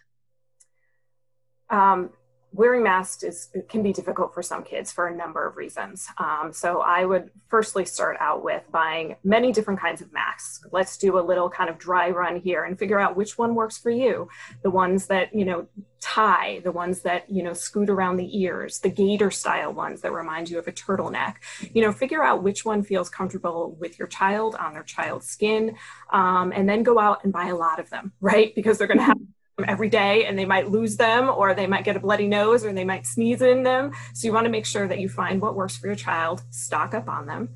Um, 1.70 2.10
wearing 2.52 2.82
masks 2.82 3.22
is 3.22 3.50
can 3.68 3.82
be 3.82 3.92
difficult 3.92 4.32
for 4.32 4.42
some 4.42 4.62
kids 4.62 4.90
for 4.90 5.06
a 5.06 5.14
number 5.14 5.46
of 5.46 5.56
reasons. 5.56 6.08
Um, 6.18 6.50
so 6.52 6.80
I 6.80 7.04
would 7.04 7.30
firstly 7.48 7.84
start 7.84 8.16
out 8.20 8.42
with 8.42 8.62
buying 8.70 9.16
many 9.22 9.52
different 9.52 9.80
kinds 9.80 10.00
of 10.00 10.12
masks. 10.12 10.64
Let's 10.72 10.96
do 10.96 11.18
a 11.18 11.20
little 11.20 11.50
kind 11.50 11.70
of 11.70 11.78
dry 11.78 12.10
run 12.10 12.40
here 12.40 12.64
and 12.64 12.78
figure 12.78 12.98
out 12.98 13.16
which 13.16 13.38
one 13.38 13.54
works 13.54 13.78
for 13.78 13.90
you. 13.90 14.28
The 14.62 14.70
ones 14.70 15.06
that 15.06 15.34
you 15.34 15.44
know 15.44 15.66
tie, 16.00 16.60
the 16.64 16.72
ones 16.72 17.00
that 17.02 17.28
you 17.30 17.42
know 17.42 17.52
scoot 17.52 17.90
around 17.90 18.16
the 18.16 18.40
ears, 18.40 18.78
the 18.80 18.90
gator 18.90 19.30
style 19.30 19.72
ones 19.72 20.00
that 20.00 20.12
remind 20.12 20.48
you 20.48 20.58
of 20.58 20.66
a 20.68 20.72
turtleneck. 20.72 21.36
You 21.72 21.82
know, 21.82 21.92
figure 21.92 22.22
out 22.22 22.42
which 22.42 22.64
one 22.64 22.82
feels 22.82 23.08
comfortable 23.08 23.76
with 23.78 23.98
your 23.98 24.08
child 24.08 24.54
on 24.54 24.72
their 24.72 24.82
child's 24.82 25.26
skin, 25.26 25.76
um, 26.10 26.52
and 26.54 26.68
then 26.68 26.82
go 26.82 26.98
out 26.98 27.24
and 27.24 27.32
buy 27.32 27.46
a 27.46 27.56
lot 27.56 27.78
of 27.78 27.90
them, 27.90 28.12
right? 28.20 28.54
Because 28.54 28.78
they're 28.78 28.86
going 28.86 28.98
to 28.98 29.04
have 29.04 29.18
every 29.66 29.88
day 29.88 30.24
and 30.26 30.38
they 30.38 30.44
might 30.44 30.70
lose 30.70 30.96
them 30.96 31.28
or 31.28 31.54
they 31.54 31.66
might 31.66 31.84
get 31.84 31.96
a 31.96 32.00
bloody 32.00 32.28
nose 32.28 32.64
or 32.64 32.72
they 32.72 32.84
might 32.84 33.06
sneeze 33.06 33.42
in 33.42 33.62
them. 33.62 33.92
So 34.14 34.26
you 34.26 34.32
want 34.32 34.44
to 34.44 34.50
make 34.50 34.66
sure 34.66 34.86
that 34.86 35.00
you 35.00 35.08
find 35.08 35.40
what 35.40 35.56
works 35.56 35.76
for 35.76 35.86
your 35.86 35.96
child, 35.96 36.42
stock 36.50 36.94
up 36.94 37.08
on 37.08 37.26
them. 37.26 37.50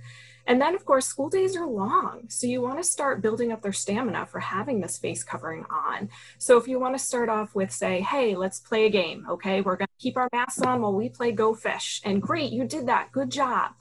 And 0.46 0.60
then, 0.60 0.74
of 0.74 0.84
course, 0.84 1.06
school 1.06 1.28
days 1.28 1.56
are 1.56 1.66
long. 1.66 2.24
So 2.28 2.46
you 2.46 2.60
want 2.60 2.78
to 2.78 2.84
start 2.84 3.22
building 3.22 3.52
up 3.52 3.62
their 3.62 3.72
stamina 3.72 4.26
for 4.26 4.40
having 4.40 4.80
this 4.80 4.98
face 4.98 5.22
covering 5.22 5.64
on. 5.70 6.08
So 6.38 6.58
if 6.58 6.66
you 6.66 6.80
want 6.80 6.94
to 6.94 6.98
start 6.98 7.28
off 7.28 7.54
with, 7.54 7.70
say, 7.70 8.00
hey, 8.00 8.34
let's 8.34 8.58
play 8.58 8.86
a 8.86 8.90
game. 8.90 9.26
Okay, 9.30 9.60
we're 9.60 9.76
going 9.76 9.86
to 9.86 10.02
keep 10.02 10.16
our 10.16 10.28
masks 10.32 10.62
on 10.62 10.82
while 10.82 10.94
we 10.94 11.08
play 11.08 11.32
Go 11.32 11.54
Fish. 11.54 12.00
And 12.04 12.20
great, 12.20 12.52
you 12.52 12.64
did 12.64 12.86
that. 12.86 13.12
Good 13.12 13.30
job. 13.30 13.72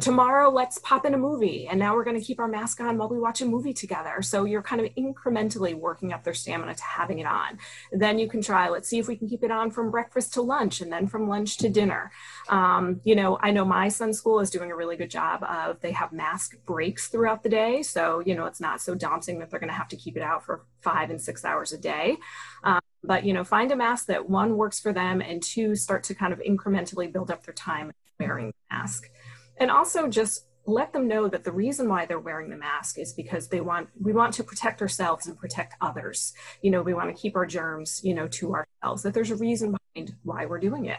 Tomorrow, 0.00 0.50
let's 0.50 0.78
pop 0.78 1.04
in 1.04 1.14
a 1.14 1.18
movie. 1.18 1.68
And 1.68 1.78
now 1.78 1.94
we're 1.94 2.04
going 2.04 2.18
to 2.18 2.24
keep 2.24 2.40
our 2.40 2.48
mask 2.48 2.80
on 2.80 2.96
while 2.96 3.08
we 3.08 3.18
watch 3.18 3.40
a 3.42 3.46
movie 3.46 3.74
together. 3.74 4.22
So 4.22 4.44
you're 4.44 4.62
kind 4.62 4.80
of 4.80 4.94
incrementally 4.94 5.74
working 5.74 6.12
up 6.12 6.24
their 6.24 6.34
stamina 6.34 6.74
to 6.74 6.82
having 6.82 7.18
it 7.18 7.26
on. 7.26 7.58
Then 7.92 8.18
you 8.18 8.28
can 8.28 8.40
try, 8.40 8.68
let's 8.68 8.88
see 8.88 8.98
if 8.98 9.06
we 9.06 9.16
can 9.16 9.28
keep 9.28 9.44
it 9.44 9.50
on 9.50 9.70
from 9.70 9.90
breakfast 9.90 10.32
to 10.34 10.42
lunch 10.42 10.80
and 10.80 10.90
then 10.90 11.06
from 11.06 11.28
lunch 11.28 11.58
to 11.58 11.68
dinner. 11.68 12.10
Um, 12.48 13.00
you 13.04 13.14
know, 13.14 13.38
I 13.40 13.50
know 13.50 13.64
my 13.64 13.88
son's 13.88 14.18
school 14.18 14.40
is 14.40 14.50
doing 14.50 14.70
a 14.70 14.76
really 14.76 14.96
good 14.96 15.10
job 15.10 15.42
of, 15.42 15.80
they 15.80 15.92
have 15.92 16.05
have 16.06 16.12
mask 16.12 16.56
breaks 16.64 17.08
throughout 17.08 17.42
the 17.42 17.48
day. 17.48 17.82
So, 17.82 18.20
you 18.24 18.34
know, 18.34 18.46
it's 18.46 18.60
not 18.60 18.80
so 18.80 18.94
daunting 18.94 19.38
that 19.40 19.50
they're 19.50 19.60
going 19.60 19.70
to 19.70 19.76
have 19.76 19.88
to 19.88 19.96
keep 19.96 20.16
it 20.16 20.22
out 20.22 20.44
for 20.44 20.64
five 20.80 21.10
and 21.10 21.20
six 21.20 21.44
hours 21.44 21.72
a 21.72 21.78
day. 21.78 22.16
Um, 22.64 22.80
but, 23.02 23.24
you 23.24 23.32
know, 23.32 23.44
find 23.44 23.70
a 23.72 23.76
mask 23.76 24.06
that 24.06 24.28
one 24.28 24.56
works 24.56 24.80
for 24.80 24.92
them 24.92 25.20
and 25.20 25.42
two 25.42 25.74
start 25.74 26.04
to 26.04 26.14
kind 26.14 26.32
of 26.32 26.40
incrementally 26.40 27.12
build 27.12 27.30
up 27.30 27.44
their 27.44 27.54
time 27.54 27.92
wearing 28.18 28.48
the 28.48 28.76
mask. 28.76 29.10
And 29.58 29.70
also 29.70 30.08
just 30.08 30.46
let 30.68 30.92
them 30.92 31.06
know 31.06 31.28
that 31.28 31.44
the 31.44 31.52
reason 31.52 31.88
why 31.88 32.06
they're 32.06 32.18
wearing 32.18 32.50
the 32.50 32.56
mask 32.56 32.98
is 32.98 33.12
because 33.12 33.48
they 33.48 33.60
want 33.60 33.88
we 34.00 34.12
want 34.12 34.34
to 34.34 34.42
protect 34.42 34.82
ourselves 34.82 35.28
and 35.28 35.38
protect 35.38 35.76
others 35.80 36.32
you 36.60 36.72
know 36.72 36.82
we 36.82 36.92
want 36.92 37.08
to 37.08 37.22
keep 37.22 37.36
our 37.36 37.46
germs 37.46 38.00
you 38.02 38.12
know 38.12 38.26
to 38.26 38.52
ourselves 38.52 39.04
that 39.04 39.14
there's 39.14 39.30
a 39.30 39.36
reason 39.36 39.76
behind 39.94 40.16
why 40.24 40.44
we're 40.44 40.58
doing 40.58 40.86
it 40.86 40.98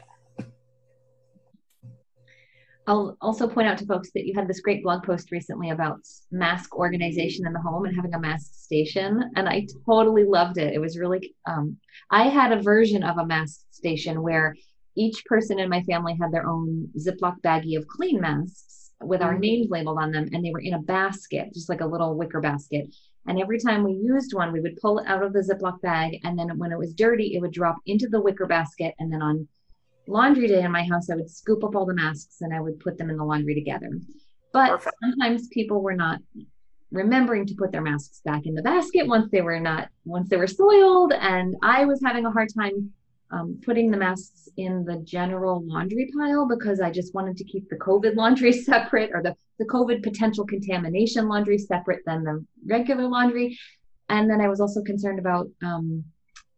I'll 2.88 3.17
also 3.20 3.50
point 3.50 3.67
out 3.67 3.77
to 3.79 3.86
folks 3.86 4.12
that 4.13 4.25
you 4.25 4.34
had 4.34 4.48
this 4.48 4.62
great 4.62 4.82
blog 4.82 5.03
post 5.03 5.29
recently 5.29 5.72
about 5.72 6.00
mask 6.32 6.74
organization 6.74 7.46
in 7.46 7.51
the 7.51 7.60
home 7.60 7.86
and 7.86 7.94
having 7.94 8.13
a 8.13 8.20
mask 8.20 8.53
station. 8.53 9.29
And 9.36 9.50
I 9.50 9.67
totally 9.86 10.24
loved 10.24 10.58
it. 10.58 10.74
It 10.74 10.79
was 10.79 10.98
really, 10.98 11.36
um, 11.46 11.77
I 12.10 12.29
had 12.29 12.53
a 12.53 12.62
version 12.62 13.03
of 13.03 13.17
a 13.17 13.25
mask 13.25 13.60
station 13.72 14.22
where 14.22 14.56
each 14.96 15.25
person 15.25 15.60
in 15.60 15.70
my 15.70 15.84
family 15.84 16.17
had 16.20 16.32
their 16.32 16.48
own 16.48 16.88
Ziploc 16.98 17.41
baggie 17.41 17.77
of 17.77 17.88
clean 17.88 18.22
masks 18.22 18.91
with 19.01 19.22
our 19.22 19.34
mm-hmm. 19.34 19.41
names 19.41 19.67
labeled 19.70 20.00
on 20.00 20.12
them. 20.12 20.29
And 20.32 20.44
they 20.44 20.51
were 20.51 20.62
in 20.62 20.74
a 20.74 20.79
basket, 20.79 21.53
just 21.53 21.67
like 21.67 21.82
a 21.82 21.86
little 21.86 22.15
wicker 22.15 22.39
basket. 22.39 22.88
And 23.27 23.41
every 23.41 23.60
time 23.60 23.84
we 23.84 23.91
used 23.91 24.34
one, 24.34 24.53
we 24.53 24.62
would 24.62 24.79
pull 24.82 25.00
it 25.00 25.08
out 25.08 25.24
of 25.24 25.34
the 25.34 25.39
Ziploc 25.39 25.82
bag. 25.82 26.22
And 26.24 26.39
then 26.39 26.58
when 26.58 26.72
it 26.72 26.77
was 26.77 26.94
dirty, 26.94 27.36
it 27.36 27.41
would 27.41 27.51
drop 27.51 27.75
into 27.86 28.08
the 28.08 28.22
wicker 28.22 28.48
basket. 28.48 28.96
And 28.98 29.12
then 29.12 29.22
on 29.22 29.50
laundry 30.08 30.48
day 30.48 30.64
in 30.64 30.72
my 30.72 30.84
house, 30.84 31.10
I 31.10 31.16
would 31.16 31.30
scoop 31.30 31.64
up 31.64 31.76
all 31.76 31.86
the 31.86 31.94
masks 31.94 32.42
and 32.42 32.54
I 32.54 32.62
would 32.62 32.80
put 32.80 32.98
them 32.98 33.10
in 33.10 33.18
the 33.18 33.26
laundry 33.26 33.56
together. 33.56 33.92
But 34.54 34.70
Perfect. 34.70 34.96
sometimes 35.02 35.48
people 35.50 35.82
were 35.82 35.96
not 35.96 36.20
remembering 36.92 37.46
to 37.46 37.56
put 37.56 37.72
their 37.72 37.82
masks 37.82 38.22
back 38.24 38.46
in 38.46 38.56
the 38.56 38.62
basket 38.62 39.06
once 39.06 39.30
they 39.30 39.42
were 39.42 39.60
not 39.60 39.90
once 40.06 40.30
they 40.30 40.38
were 40.38 40.48
soiled 40.48 41.12
and 41.12 41.54
i 41.62 41.84
was 41.84 42.02
having 42.02 42.26
a 42.26 42.32
hard 42.32 42.48
time 42.58 42.90
um, 43.30 43.60
putting 43.66 43.92
the 43.92 43.98
masks 43.98 44.48
in 44.56 44.86
the 44.86 44.96
general 45.00 45.62
laundry 45.66 46.10
pile 46.18 46.48
because 46.48 46.80
i 46.80 46.90
just 46.90 47.14
wanted 47.14 47.36
to 47.36 47.44
keep 47.44 47.68
the 47.70 47.76
covid 47.76 48.16
laundry 48.16 48.54
separate 48.72 49.12
or 49.14 49.22
the, 49.22 49.36
the 49.60 49.66
covid 49.66 50.02
potential 50.02 50.46
contamination 50.46 51.28
laundry 51.28 51.58
separate 51.58 52.04
than 52.06 52.24
the 52.24 52.46
regular 52.66 53.06
laundry 53.06 53.60
and 54.08 54.30
then 54.30 54.40
i 54.40 54.48
was 54.48 54.62
also 54.62 54.82
concerned 54.82 55.20
about 55.20 55.50
um, 55.62 56.06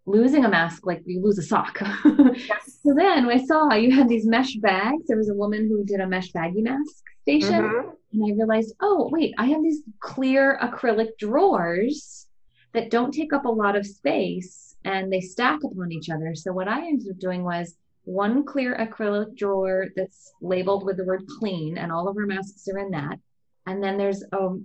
losing 0.09 0.45
a 0.45 0.49
mask 0.49 0.85
like 0.85 1.01
you 1.05 1.21
lose 1.21 1.37
a 1.37 1.43
sock. 1.43 1.79
yes. 2.35 2.68
So 2.89 2.95
then 2.95 3.29
I 3.29 3.37
saw 3.37 3.71
you 3.75 3.91
had 3.91 4.09
these 4.09 4.25
mesh 4.25 4.55
bags. 4.55 5.05
There 5.05 5.17
was 5.17 5.29
a 5.29 5.35
woman 5.35 5.67
who 5.67 5.85
did 5.85 5.99
a 5.99 6.07
mesh 6.07 6.31
baggy 6.31 6.63
mask 6.63 7.03
station. 7.21 7.61
Mm-hmm. 7.61 7.89
And 8.13 8.25
I 8.25 8.35
realized, 8.35 8.73
oh, 8.81 9.09
wait, 9.11 9.35
I 9.37 9.45
have 9.45 9.61
these 9.61 9.83
clear 9.99 10.57
acrylic 10.59 11.15
drawers 11.19 12.25
that 12.73 12.89
don't 12.89 13.11
take 13.11 13.31
up 13.31 13.45
a 13.45 13.49
lot 13.49 13.75
of 13.75 13.85
space 13.85 14.75
and 14.85 15.13
they 15.13 15.21
stack 15.21 15.59
upon 15.63 15.91
each 15.91 16.09
other. 16.09 16.33
So 16.33 16.51
what 16.51 16.67
I 16.67 16.79
ended 16.79 17.11
up 17.11 17.19
doing 17.19 17.43
was 17.43 17.75
one 18.05 18.43
clear 18.43 18.75
acrylic 18.75 19.37
drawer 19.37 19.89
that's 19.95 20.33
labeled 20.41 20.83
with 20.83 20.97
the 20.97 21.05
word 21.05 21.27
clean, 21.37 21.77
and 21.77 21.91
all 21.91 22.07
of 22.07 22.17
our 22.17 22.25
masks 22.25 22.67
are 22.69 22.79
in 22.79 22.89
that. 22.89 23.19
And 23.67 23.83
then 23.83 23.99
there's 23.99 24.23
a 24.31 24.57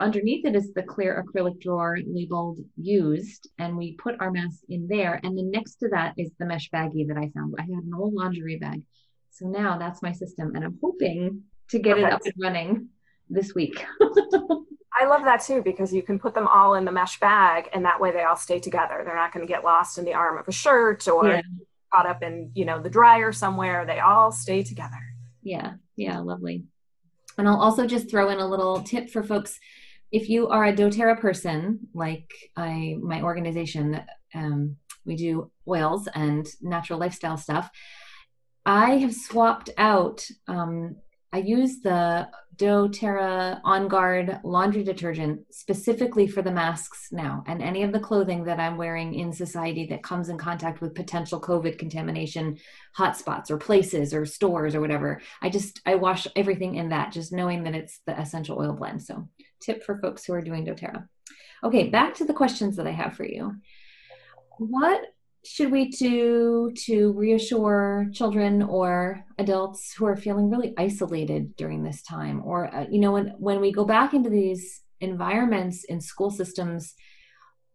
underneath 0.00 0.44
it 0.44 0.56
is 0.56 0.72
the 0.72 0.82
clear 0.82 1.22
acrylic 1.22 1.60
drawer 1.60 1.98
labeled 2.06 2.58
used 2.76 3.48
and 3.58 3.76
we 3.76 3.92
put 3.92 4.16
our 4.20 4.30
mask 4.30 4.60
in 4.68 4.88
there 4.88 5.20
and 5.22 5.36
then 5.36 5.50
next 5.50 5.76
to 5.76 5.88
that 5.88 6.14
is 6.16 6.30
the 6.38 6.46
mesh 6.46 6.70
baggie 6.70 7.06
that 7.06 7.16
i 7.16 7.30
found 7.34 7.54
i 7.58 7.62
had 7.62 7.70
an 7.70 7.92
old 7.96 8.14
laundry 8.14 8.56
bag 8.56 8.82
so 9.30 9.46
now 9.46 9.78
that's 9.78 10.02
my 10.02 10.12
system 10.12 10.54
and 10.54 10.64
i'm 10.64 10.78
hoping 10.82 11.42
to 11.68 11.78
get 11.78 11.96
Perfect. 11.96 12.12
it 12.12 12.14
up 12.14 12.20
and 12.24 12.34
running 12.38 12.88
this 13.28 13.54
week 13.54 13.84
I 15.00 15.06
love 15.06 15.24
that 15.24 15.42
too 15.42 15.62
because 15.62 15.94
you 15.94 16.02
can 16.02 16.18
put 16.18 16.34
them 16.34 16.46
all 16.46 16.74
in 16.74 16.84
the 16.84 16.92
mesh 16.92 17.18
bag 17.20 17.68
and 17.72 17.84
that 17.84 18.00
way 18.00 18.10
they 18.10 18.24
all 18.24 18.36
stay 18.36 18.58
together. 18.58 19.02
They're 19.04 19.14
not 19.14 19.32
going 19.32 19.46
to 19.46 19.50
get 19.50 19.64
lost 19.64 19.98
in 19.98 20.04
the 20.04 20.14
arm 20.14 20.36
of 20.36 20.46
a 20.46 20.52
shirt 20.52 21.08
or 21.08 21.26
yeah. 21.26 21.42
caught 21.92 22.06
up 22.06 22.22
in, 22.22 22.50
you 22.54 22.64
know, 22.64 22.82
the 22.82 22.90
dryer 22.90 23.32
somewhere. 23.32 23.86
They 23.86 24.00
all 24.00 24.30
stay 24.30 24.62
together. 24.62 25.00
Yeah. 25.42 25.74
Yeah, 25.96 26.18
lovely. 26.18 26.64
And 27.38 27.48
I'll 27.48 27.60
also 27.60 27.86
just 27.86 28.10
throw 28.10 28.28
in 28.28 28.38
a 28.38 28.46
little 28.46 28.82
tip 28.82 29.08
for 29.08 29.22
folks 29.22 29.58
if 30.12 30.28
you 30.28 30.48
are 30.48 30.66
a 30.66 30.72
doTERRA 30.72 31.20
person, 31.20 31.80
like 31.94 32.30
I 32.56 32.96
my 33.00 33.22
organization, 33.22 34.02
um, 34.34 34.76
we 35.04 35.16
do 35.16 35.50
oils 35.66 36.08
and 36.14 36.46
natural 36.60 36.98
lifestyle 36.98 37.36
stuff. 37.36 37.70
I 38.66 38.98
have 38.98 39.14
swapped 39.14 39.70
out 39.78 40.26
um, 40.46 40.96
I 41.32 41.38
use 41.38 41.80
the 41.80 42.28
doTERRA 42.60 43.62
On 43.64 43.88
Guard 43.88 44.38
laundry 44.44 44.84
detergent 44.84 45.40
specifically 45.50 46.26
for 46.26 46.42
the 46.42 46.52
masks 46.52 47.08
now 47.10 47.42
and 47.46 47.62
any 47.62 47.82
of 47.82 47.92
the 47.92 47.98
clothing 47.98 48.44
that 48.44 48.60
I'm 48.60 48.76
wearing 48.76 49.14
in 49.14 49.32
society 49.32 49.86
that 49.86 50.02
comes 50.02 50.28
in 50.28 50.36
contact 50.36 50.82
with 50.82 50.94
potential 50.94 51.40
COVID 51.40 51.78
contamination 51.78 52.58
hotspots 52.96 53.50
or 53.50 53.56
places 53.56 54.12
or 54.12 54.26
stores 54.26 54.74
or 54.74 54.82
whatever. 54.82 55.22
I 55.40 55.48
just, 55.48 55.80
I 55.86 55.94
wash 55.94 56.26
everything 56.36 56.74
in 56.74 56.90
that, 56.90 57.12
just 57.12 57.32
knowing 57.32 57.64
that 57.64 57.74
it's 57.74 58.00
the 58.06 58.20
essential 58.20 58.58
oil 58.58 58.74
blend. 58.74 59.02
So, 59.02 59.26
tip 59.62 59.82
for 59.82 59.98
folks 59.98 60.26
who 60.26 60.34
are 60.34 60.42
doing 60.42 60.66
doTERRA. 60.66 61.08
Okay, 61.64 61.88
back 61.88 62.14
to 62.16 62.26
the 62.26 62.34
questions 62.34 62.76
that 62.76 62.86
I 62.86 62.92
have 62.92 63.16
for 63.16 63.24
you. 63.24 63.56
What 64.58 65.00
should 65.44 65.70
we 65.70 65.88
do 65.88 66.72
to 66.86 67.12
reassure 67.12 68.08
children 68.12 68.62
or 68.62 69.24
adults 69.38 69.94
who 69.94 70.04
are 70.04 70.16
feeling 70.16 70.50
really 70.50 70.74
isolated 70.76 71.56
during 71.56 71.82
this 71.82 72.02
time? 72.02 72.42
Or 72.44 72.74
uh, 72.74 72.86
you 72.90 73.00
know 73.00 73.12
when 73.12 73.28
when 73.38 73.60
we 73.60 73.72
go 73.72 73.84
back 73.84 74.14
into 74.14 74.30
these 74.30 74.82
environments 75.00 75.84
in 75.84 76.00
school 76.00 76.30
systems 76.30 76.94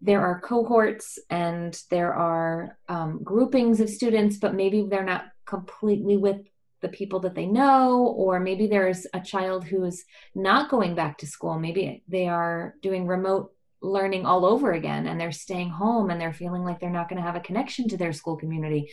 there 0.02 0.22
are 0.22 0.42
cohorts 0.42 1.18
and 1.32 1.82
there 1.90 2.14
are 2.14 2.78
um, 2.90 3.24
groupings 3.24 3.80
of 3.80 3.90
students 3.90 4.38
but 4.38 4.54
maybe 4.54 4.86
they're 4.88 5.04
not 5.04 5.26
completely 5.46 6.18
with 6.18 6.42
the 6.82 6.90
people 6.90 7.20
that 7.20 7.34
they 7.34 7.48
know 7.48 8.14
or 8.16 8.40
maybe 8.40 8.68
there's 8.68 9.08
a 9.14 9.20
child 9.20 9.64
who's 9.64 10.04
not 10.36 10.70
going 10.70 10.94
back 10.94 11.18
to 11.18 11.26
school. 11.26 11.58
Maybe 11.58 12.04
they 12.08 12.28
are 12.28 12.76
doing 12.84 13.08
remote 13.08 13.55
learning 13.86 14.26
all 14.26 14.46
over 14.46 14.72
again 14.72 15.08
and 15.08 15.20
they're 15.20 15.32
staying 15.32 15.70
home 15.70 16.10
and 16.10 16.20
they're 16.20 16.34
feeling 16.34 16.64
like 16.64 16.80
they're 16.80 16.90
not 16.90 17.08
going 17.10 17.18
to 17.18 17.26
have 17.26 17.36
a 17.36 17.42
connection 17.42 17.88
to 17.88 17.98
their 17.98 18.14
school 18.14 18.36
community 18.36 18.92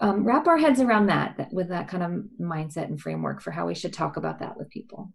um, 0.00 0.24
wrap 0.24 0.46
our 0.46 0.56
heads 0.56 0.80
around 0.80 1.06
that, 1.08 1.36
that 1.36 1.52
with 1.52 1.68
that 1.68 1.88
kind 1.88 2.02
of 2.02 2.24
mindset 2.40 2.84
and 2.84 3.00
framework 3.00 3.42
for 3.42 3.50
how 3.50 3.66
we 3.66 3.74
should 3.74 3.92
talk 3.92 4.16
about 4.16 4.38
that 4.38 4.56
with 4.56 4.70
people 4.70 5.12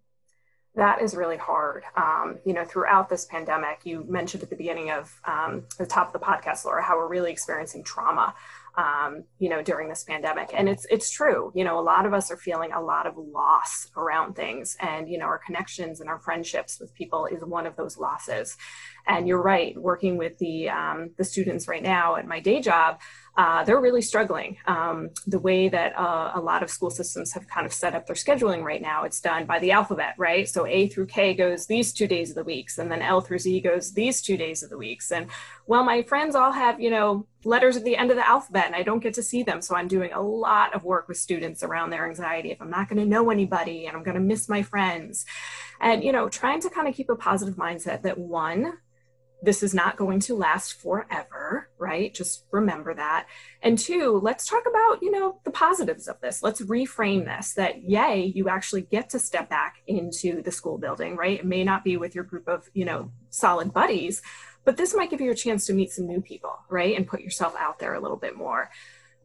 that 0.75 1.01
is 1.01 1.15
really 1.15 1.37
hard. 1.37 1.83
Um, 1.95 2.39
you 2.45 2.53
know, 2.53 2.65
throughout 2.65 3.09
this 3.09 3.25
pandemic, 3.25 3.79
you 3.85 4.05
mentioned 4.07 4.43
at 4.43 4.49
the 4.49 4.55
beginning 4.55 4.91
of 4.91 5.13
um, 5.25 5.63
the 5.77 5.85
top 5.85 6.07
of 6.07 6.13
the 6.13 6.19
podcast, 6.19 6.65
Laura, 6.65 6.83
how 6.83 6.97
we're 6.97 7.07
really 7.07 7.31
experiencing 7.31 7.83
trauma. 7.83 8.35
Um, 8.77 9.23
you 9.39 9.49
know, 9.49 9.61
during 9.61 9.87
this 9.87 10.03
pandemic, 10.03 10.51
and 10.53 10.67
it's 10.67 10.85
it's 10.89 11.09
true. 11.09 11.51
You 11.55 11.63
know, 11.63 11.79
a 11.79 11.81
lot 11.81 12.05
of 12.05 12.13
us 12.13 12.29
are 12.29 12.37
feeling 12.37 12.73
a 12.73 12.81
lot 12.81 13.07
of 13.07 13.15
loss 13.17 13.87
around 13.95 14.35
things, 14.35 14.75
and 14.81 15.09
you 15.09 15.17
know, 15.17 15.25
our 15.25 15.39
connections 15.39 16.01
and 16.01 16.09
our 16.09 16.19
friendships 16.19 16.79
with 16.79 16.93
people 16.93 17.25
is 17.25 17.43
one 17.43 17.65
of 17.65 17.75
those 17.75 17.97
losses. 17.97 18.57
And 19.07 19.27
you're 19.27 19.41
right, 19.41 19.77
working 19.77 20.17
with 20.17 20.37
the 20.39 20.69
um, 20.69 21.11
the 21.17 21.23
students 21.23 21.67
right 21.67 21.83
now 21.83 22.15
at 22.15 22.27
my 22.27 22.39
day 22.39 22.59
job 22.59 22.99
uh, 23.37 23.65
they're 23.65 23.81
really 23.81 24.01
struggling. 24.01 24.57
Um, 24.65 25.09
the 25.27 25.39
way 25.39 25.67
that 25.67 25.97
uh, 25.97 26.31
a 26.35 26.39
lot 26.39 26.63
of 26.63 26.69
school 26.69 26.89
systems 26.89 27.33
have 27.33 27.47
kind 27.47 27.65
of 27.65 27.73
set 27.73 27.93
up 27.93 28.05
their 28.05 28.15
scheduling 28.15 28.63
right 28.63 28.81
now, 28.81 29.03
it's 29.03 29.19
done 29.19 29.45
by 29.45 29.59
the 29.59 29.71
alphabet, 29.71 30.15
right? 30.17 30.47
So 30.47 30.65
A 30.65 30.87
through 30.87 31.07
K 31.07 31.33
goes 31.33 31.65
these 31.65 31.91
two 31.91 32.07
days 32.07 32.29
of 32.29 32.35
the 32.35 32.45
weeks, 32.45 32.77
and 32.77 32.89
then 32.89 33.01
L 33.01 33.19
through 33.19 33.39
Z 33.39 33.59
goes 33.61 33.93
these 33.93 34.21
two 34.21 34.37
days 34.37 34.63
of 34.63 34.69
the 34.69 34.77
weeks. 34.77 35.11
And 35.11 35.27
well, 35.67 35.83
my 35.83 36.01
friends 36.03 36.35
all 36.35 36.51
have, 36.51 36.79
you 36.79 36.89
know, 36.89 37.27
letters 37.45 37.77
at 37.77 37.83
the 37.83 37.95
end 37.95 38.11
of 38.11 38.17
the 38.17 38.27
alphabet, 38.27 38.65
and 38.65 38.75
I 38.75 38.83
don't 38.83 39.03
get 39.03 39.13
to 39.15 39.23
see 39.23 39.43
them. 39.43 39.61
So 39.61 39.75
I'm 39.75 39.87
doing 39.87 40.11
a 40.13 40.21
lot 40.21 40.73
of 40.73 40.83
work 40.83 41.07
with 41.07 41.17
students 41.17 41.63
around 41.63 41.89
their 41.89 42.07
anxiety. 42.07 42.51
If 42.51 42.61
I'm 42.61 42.69
not 42.69 42.89
going 42.89 42.99
to 42.99 43.09
know 43.09 43.29
anybody 43.29 43.85
and 43.85 43.95
I'm 43.95 44.03
going 44.03 44.15
to 44.15 44.21
miss 44.21 44.49
my 44.49 44.63
friends, 44.63 45.25
and 45.79 46.03
you 46.03 46.11
know, 46.11 46.29
trying 46.29 46.61
to 46.61 46.69
kind 46.69 46.87
of 46.87 46.95
keep 46.95 47.09
a 47.09 47.15
positive 47.15 47.55
mindset 47.55 48.01
that 48.03 48.17
one, 48.17 48.73
this 49.41 49.61
is 49.61 49.73
not 49.73 49.97
going 49.97 50.19
to 50.21 50.35
last 50.35 50.81
forever, 50.81 51.69
right? 51.77 52.13
Just 52.13 52.45
remember 52.51 52.93
that. 52.95 53.27
And 53.61 53.77
two, 53.77 54.19
let's 54.23 54.47
talk 54.47 54.63
about, 54.67 55.03
you 55.03 55.11
know, 55.11 55.39
the 55.43 55.51
positives 55.51 56.07
of 56.07 56.19
this. 56.21 56.41
Let's 56.41 56.61
reframe 56.61 57.25
this 57.25 57.53
that 57.53 57.83
yay, 57.83 58.31
you 58.35 58.49
actually 58.49 58.81
get 58.81 59.09
to 59.11 59.19
step 59.19 59.49
back 59.49 59.77
into 59.87 60.41
the 60.41 60.51
school 60.51 60.77
building, 60.77 61.15
right? 61.15 61.39
It 61.39 61.45
may 61.45 61.63
not 61.63 61.83
be 61.83 61.97
with 61.97 62.15
your 62.15 62.23
group 62.23 62.47
of, 62.47 62.67
you 62.73 62.85
know, 62.85 63.11
solid 63.29 63.73
buddies, 63.73 64.21
but 64.65 64.77
this 64.77 64.95
might 64.95 65.09
give 65.09 65.21
you 65.21 65.31
a 65.31 65.35
chance 65.35 65.65
to 65.67 65.73
meet 65.73 65.91
some 65.91 66.07
new 66.07 66.21
people, 66.21 66.57
right? 66.69 66.95
And 66.97 67.07
put 67.07 67.21
yourself 67.21 67.55
out 67.57 67.79
there 67.79 67.93
a 67.93 67.99
little 67.99 68.17
bit 68.17 68.35
more 68.35 68.69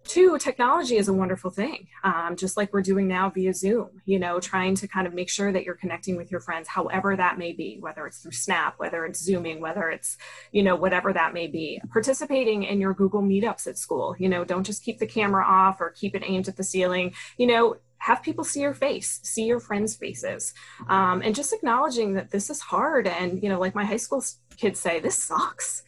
two 0.05 0.39
technology 0.39 0.97
is 0.97 1.09
a 1.09 1.13
wonderful 1.13 1.51
thing 1.51 1.87
um, 2.05 2.35
just 2.35 2.57
like 2.57 2.73
we're 2.73 2.83
doing 2.83 3.07
now 3.07 3.29
via 3.29 3.53
zoom 3.53 3.89
you 4.07 4.19
know 4.19 4.41
trying 4.41 4.75
to 4.75 4.89
kind 4.89 5.07
of 5.07 5.15
make 5.15 5.29
sure 5.29 5.53
that 5.53 5.65
you're 5.65 5.75
connecting 5.75 6.17
with 6.17 6.31
your 6.31 6.41
friends 6.41 6.69
however 6.69 7.15
that 7.15 7.39
may 7.39 7.53
be 7.53 7.77
whether 7.81 8.07
it's 8.07 8.19
through 8.19 8.33
snap 8.33 8.75
whether 8.79 9.05
it's 9.05 9.23
zooming 9.23 9.61
whether 9.61 9.91
it's 9.91 10.17
you 10.53 10.63
know 10.63 10.75
whatever 10.75 11.13
that 11.13 11.35
may 11.35 11.47
be 11.47 11.81
participating 11.93 12.63
in 12.63 12.81
your 12.81 12.95
google 12.95 13.23
meetups 13.23 13.67
at 13.67 13.79
school 13.79 14.17
you 14.19 14.29
know 14.29 14.43
don't 14.45 14.65
just 14.65 14.83
keep 14.83 14.99
the 14.99 15.07
camera 15.07 15.45
off 15.45 15.81
or 15.81 15.91
keep 15.91 16.15
it 16.15 16.23
aimed 16.25 16.49
at 16.49 16.57
the 16.57 16.65
ceiling 16.65 17.13
you 17.37 17.47
know 17.47 17.77
have 18.01 18.23
people 18.23 18.45
see 18.45 18.61
your 18.61 18.75
face 18.75 19.21
see 19.23 19.45
your 19.45 19.61
friends 19.61 19.95
faces 19.97 20.53
um, 20.89 21.23
and 21.23 21.35
just 21.35 21.53
acknowledging 21.53 22.15
that 22.15 22.31
this 22.31 22.51
is 22.51 22.61
hard 22.61 23.07
and 23.07 23.43
you 23.43 23.49
know 23.49 23.59
like 23.59 23.75
my 23.75 23.85
high 23.85 23.97
school 23.97 24.23
kids 24.57 24.81
say 24.81 25.01
this 25.01 25.23
sucks 25.23 25.83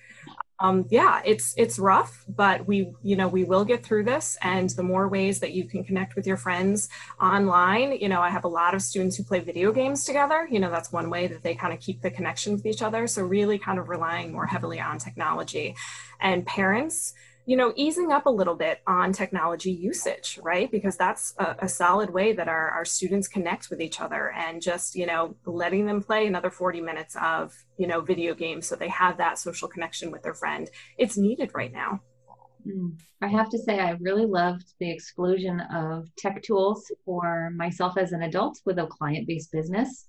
um, 0.63 0.87
yeah, 0.91 1.21
it's 1.25 1.55
it's 1.57 1.77
rough, 1.77 2.25
but 2.29 2.69
we 2.69 2.93
you 3.03 3.17
know 3.17 3.27
we 3.27 3.43
will 3.43 3.65
get 3.65 3.85
through 3.85 4.05
this. 4.05 4.39
And 4.43 4.71
the 4.71 4.85
more 4.85 5.09
ways 5.09 5.41
that 5.41 5.53
you 5.53 5.65
can 5.65 5.83
connect 5.83 6.15
with 6.15 6.25
your 6.25 6.37
friends 6.37 6.89
online, 7.21 7.93
you 7.93 8.09
know, 8.09 8.21
I 8.21 8.31
have 8.31 8.45
a 8.45 8.49
lot 8.49 8.73
of 8.73 8.81
students 8.81 9.17
who 9.17 9.25
play 9.25 9.41
video 9.41 9.73
games 9.73 10.05
together. 10.05 10.47
You 10.49 10.61
know, 10.61 10.71
that's 10.71 10.93
one 10.93 11.11
way 11.11 11.27
that 11.27 11.43
they 11.43 11.57
kind 11.57 11.73
of 11.73 11.81
keep 11.81 12.01
the 12.01 12.13
connection 12.13 12.53
with 12.53 12.65
each 12.65 12.81
other. 12.81 13.09
So 13.09 13.25
really, 13.25 13.59
kind 13.59 13.81
of 13.81 13.89
relying 13.89 14.31
more 14.31 14.47
heavily 14.47 14.79
on 14.79 14.99
technology, 14.99 15.75
and 16.21 16.47
parents 16.47 17.13
you 17.45 17.57
know, 17.57 17.73
easing 17.75 18.13
up 18.13 18.27
a 18.27 18.31
little 18.31 18.55
bit 18.55 18.81
on 18.87 19.13
technology 19.13 19.73
usage, 19.73 20.39
right? 20.43 20.71
Because 20.71 20.97
that's 20.97 21.35
a, 21.39 21.57
a, 21.61 21.69
solid 21.69 22.11
way 22.11 22.33
that 22.33 22.47
our, 22.47 22.71
our 22.71 22.85
students 22.85 23.27
connect 23.27 23.69
with 23.69 23.81
each 23.81 24.01
other 24.01 24.31
and 24.31 24.63
just, 24.63 24.95
you 24.95 25.07
know, 25.07 25.35
letting 25.45 25.87
them 25.87 26.03
play 26.03 26.27
another 26.27 26.51
40 26.51 26.81
minutes 26.81 27.17
of, 27.21 27.53
you 27.79 27.89
know, 27.89 28.01
video 28.01 28.33
games 28.35 28.69
so 28.69 28.77
they 28.77 28.89
have 28.89 29.19
that 29.19 29.39
social 29.39 29.67
connection 29.67 30.13
with 30.13 30.23
their 30.23 30.35
friend. 30.35 30.71
It's 30.99 31.17
needed 31.17 31.51
right 31.53 31.73
now. 31.73 32.01
Mm. 32.67 32.97
I 33.21 33.27
have 33.27 33.49
to 33.51 33.59
say, 33.59 33.81
I 33.81 33.97
really 34.01 34.27
loved 34.27 34.75
the 34.79 34.91
explosion 34.91 35.61
of 35.75 36.09
tech 36.17 36.43
tools 36.43 36.91
for 37.05 37.51
myself 37.57 37.99
as 37.99 38.13
an 38.13 38.23
adult 38.23 38.61
with 38.65 38.79
a 38.79 38.87
client 38.87 39.27
based 39.27 39.51
business. 39.51 40.07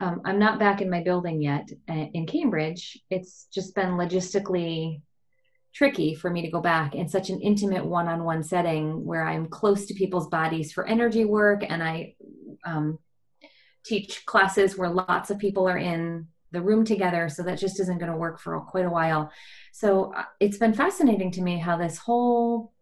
Um, 0.00 0.20
I'm 0.24 0.38
not 0.38 0.58
back 0.58 0.80
in 0.80 0.90
my 0.90 1.02
building 1.02 1.42
yet 1.42 1.68
uh, 1.88 2.06
in 2.12 2.26
Cambridge. 2.26 2.98
It's 3.10 3.48
just 3.52 3.74
been 3.74 3.92
logistically 3.92 5.00
tricky 5.74 6.14
for 6.14 6.30
me 6.30 6.42
to 6.42 6.50
go 6.50 6.60
back 6.60 6.94
in 6.94 7.08
such 7.08 7.30
an 7.30 7.40
intimate 7.40 7.84
one-on-one 7.84 8.42
setting 8.42 9.04
where 9.04 9.22
i'm 9.22 9.46
close 9.46 9.86
to 9.86 9.94
people's 9.94 10.28
bodies 10.28 10.72
for 10.72 10.86
energy 10.86 11.24
work 11.24 11.62
and 11.68 11.82
i 11.82 12.14
um, 12.64 12.98
teach 13.84 14.26
classes 14.26 14.76
where 14.76 14.90
lots 14.90 15.30
of 15.30 15.38
people 15.38 15.68
are 15.68 15.78
in 15.78 16.26
the 16.52 16.60
room 16.60 16.84
together. 16.84 17.28
So 17.28 17.42
that 17.42 17.58
just 17.58 17.80
isn't 17.80 17.98
going 17.98 18.10
to 18.10 18.16
work 18.18 18.40
for 18.40 18.58
quite 18.60 18.86
a 18.86 18.90
while. 18.90 19.30
So 19.72 20.12
uh, 20.14 20.24
it's 20.40 20.58
been 20.58 20.74
fascinating 20.74 21.30
to 21.32 21.42
me 21.42 21.58
how 21.58 21.76
this 21.76 21.98
whole 21.98 22.72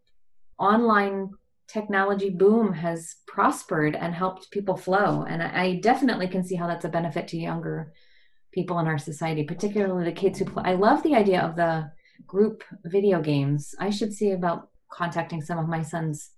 online 0.59 1.31
technology 1.69 2.31
boom 2.31 2.73
has 2.73 3.17
prospered 3.27 3.97
and 3.97 4.15
helped 4.15 4.51
people 4.51 4.77
flow. 4.77 5.25
And 5.29 5.43
i 5.43 5.81
definitely 5.81 6.29
can 6.29 6.45
see 6.45 6.55
how 6.55 6.69
that's 6.69 6.85
a 6.85 6.89
benefit 6.89 7.29
to 7.29 7.37
younger 7.37 7.93
people 8.53 8.79
in 8.79 8.87
our 8.87 8.99
society 8.99 9.45
particularly 9.45 10.05
the 10.05 10.13
kids 10.13 10.39
who 10.39 10.45
play 10.47 10.63
i 10.65 10.73
love 10.73 11.03
the 11.03 11.15
idea 11.15 11.43
of 11.43 11.57
the 11.57 11.91
group 12.27 12.65
video 12.85 13.21
games. 13.21 13.75
I 13.79 13.91
should 13.91 14.13
see 14.13 14.33
about 14.33 14.69
contacting 14.91 15.43
some 15.43 15.59
of 15.59 15.69
my 15.69 15.83
son's 15.83 16.31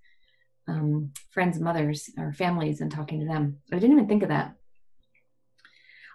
um, 0.67 1.11
friends' 1.31 1.59
mothers 1.59 2.09
or 2.17 2.33
families 2.33 2.81
and 2.81 2.91
talking 2.91 3.19
to 3.19 3.25
them. 3.25 3.57
I 3.71 3.79
didn't 3.79 3.95
even 3.95 4.07
think 4.07 4.23
of 4.23 4.29
that. 4.29 4.55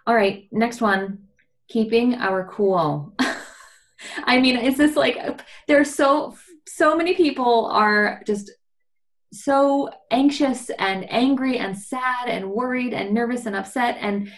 All 0.07 0.15
right, 0.15 0.47
next 0.51 0.81
one 0.81 1.25
keeping 1.67 2.15
our 2.15 2.47
cool. 2.47 3.13
I 4.23 4.39
mean, 4.39 4.57
is 4.57 4.77
this 4.77 4.95
like 4.95 5.41
there's 5.67 5.93
so 5.93 6.35
so 6.67 6.95
many 6.95 7.15
people 7.15 7.67
are 7.67 8.21
just 8.25 8.51
so 9.33 9.89
anxious 10.11 10.69
and 10.69 11.11
angry 11.11 11.57
and 11.57 11.77
sad 11.77 12.27
and 12.27 12.49
worried 12.51 12.93
and 12.93 13.13
nervous 13.13 13.45
and 13.45 13.55
upset 13.55 13.97
and 13.99 14.31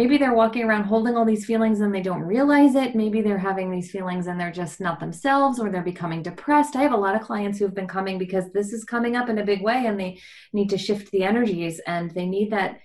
maybe 0.00 0.16
they're 0.16 0.32
walking 0.32 0.64
around 0.64 0.84
holding 0.84 1.14
all 1.14 1.26
these 1.26 1.44
feelings 1.44 1.80
and 1.80 1.94
they 1.94 2.00
don't 2.00 2.22
realize 2.22 2.74
it. 2.74 2.94
Maybe 2.94 3.20
they're 3.20 3.36
having 3.36 3.70
these 3.70 3.90
feelings 3.90 4.28
and 4.28 4.40
they're 4.40 4.50
just 4.50 4.80
not 4.80 4.98
themselves 4.98 5.60
or 5.60 5.68
they're 5.68 5.82
becoming 5.82 6.22
depressed. 6.22 6.74
I 6.74 6.80
have 6.80 6.94
a 6.94 6.96
lot 6.96 7.14
of 7.14 7.20
clients 7.20 7.58
who 7.58 7.66
have 7.66 7.74
been 7.74 7.86
coming 7.86 8.16
because 8.16 8.50
this 8.50 8.72
is 8.72 8.82
coming 8.82 9.14
up 9.14 9.28
in 9.28 9.36
a 9.36 9.44
big 9.44 9.60
way 9.60 9.84
and 9.84 10.00
they 10.00 10.18
need 10.54 10.70
to 10.70 10.78
shift 10.78 11.10
the 11.10 11.22
energies 11.22 11.82
and 11.86 12.10
they 12.12 12.24
need 12.24 12.50
that 12.50 12.80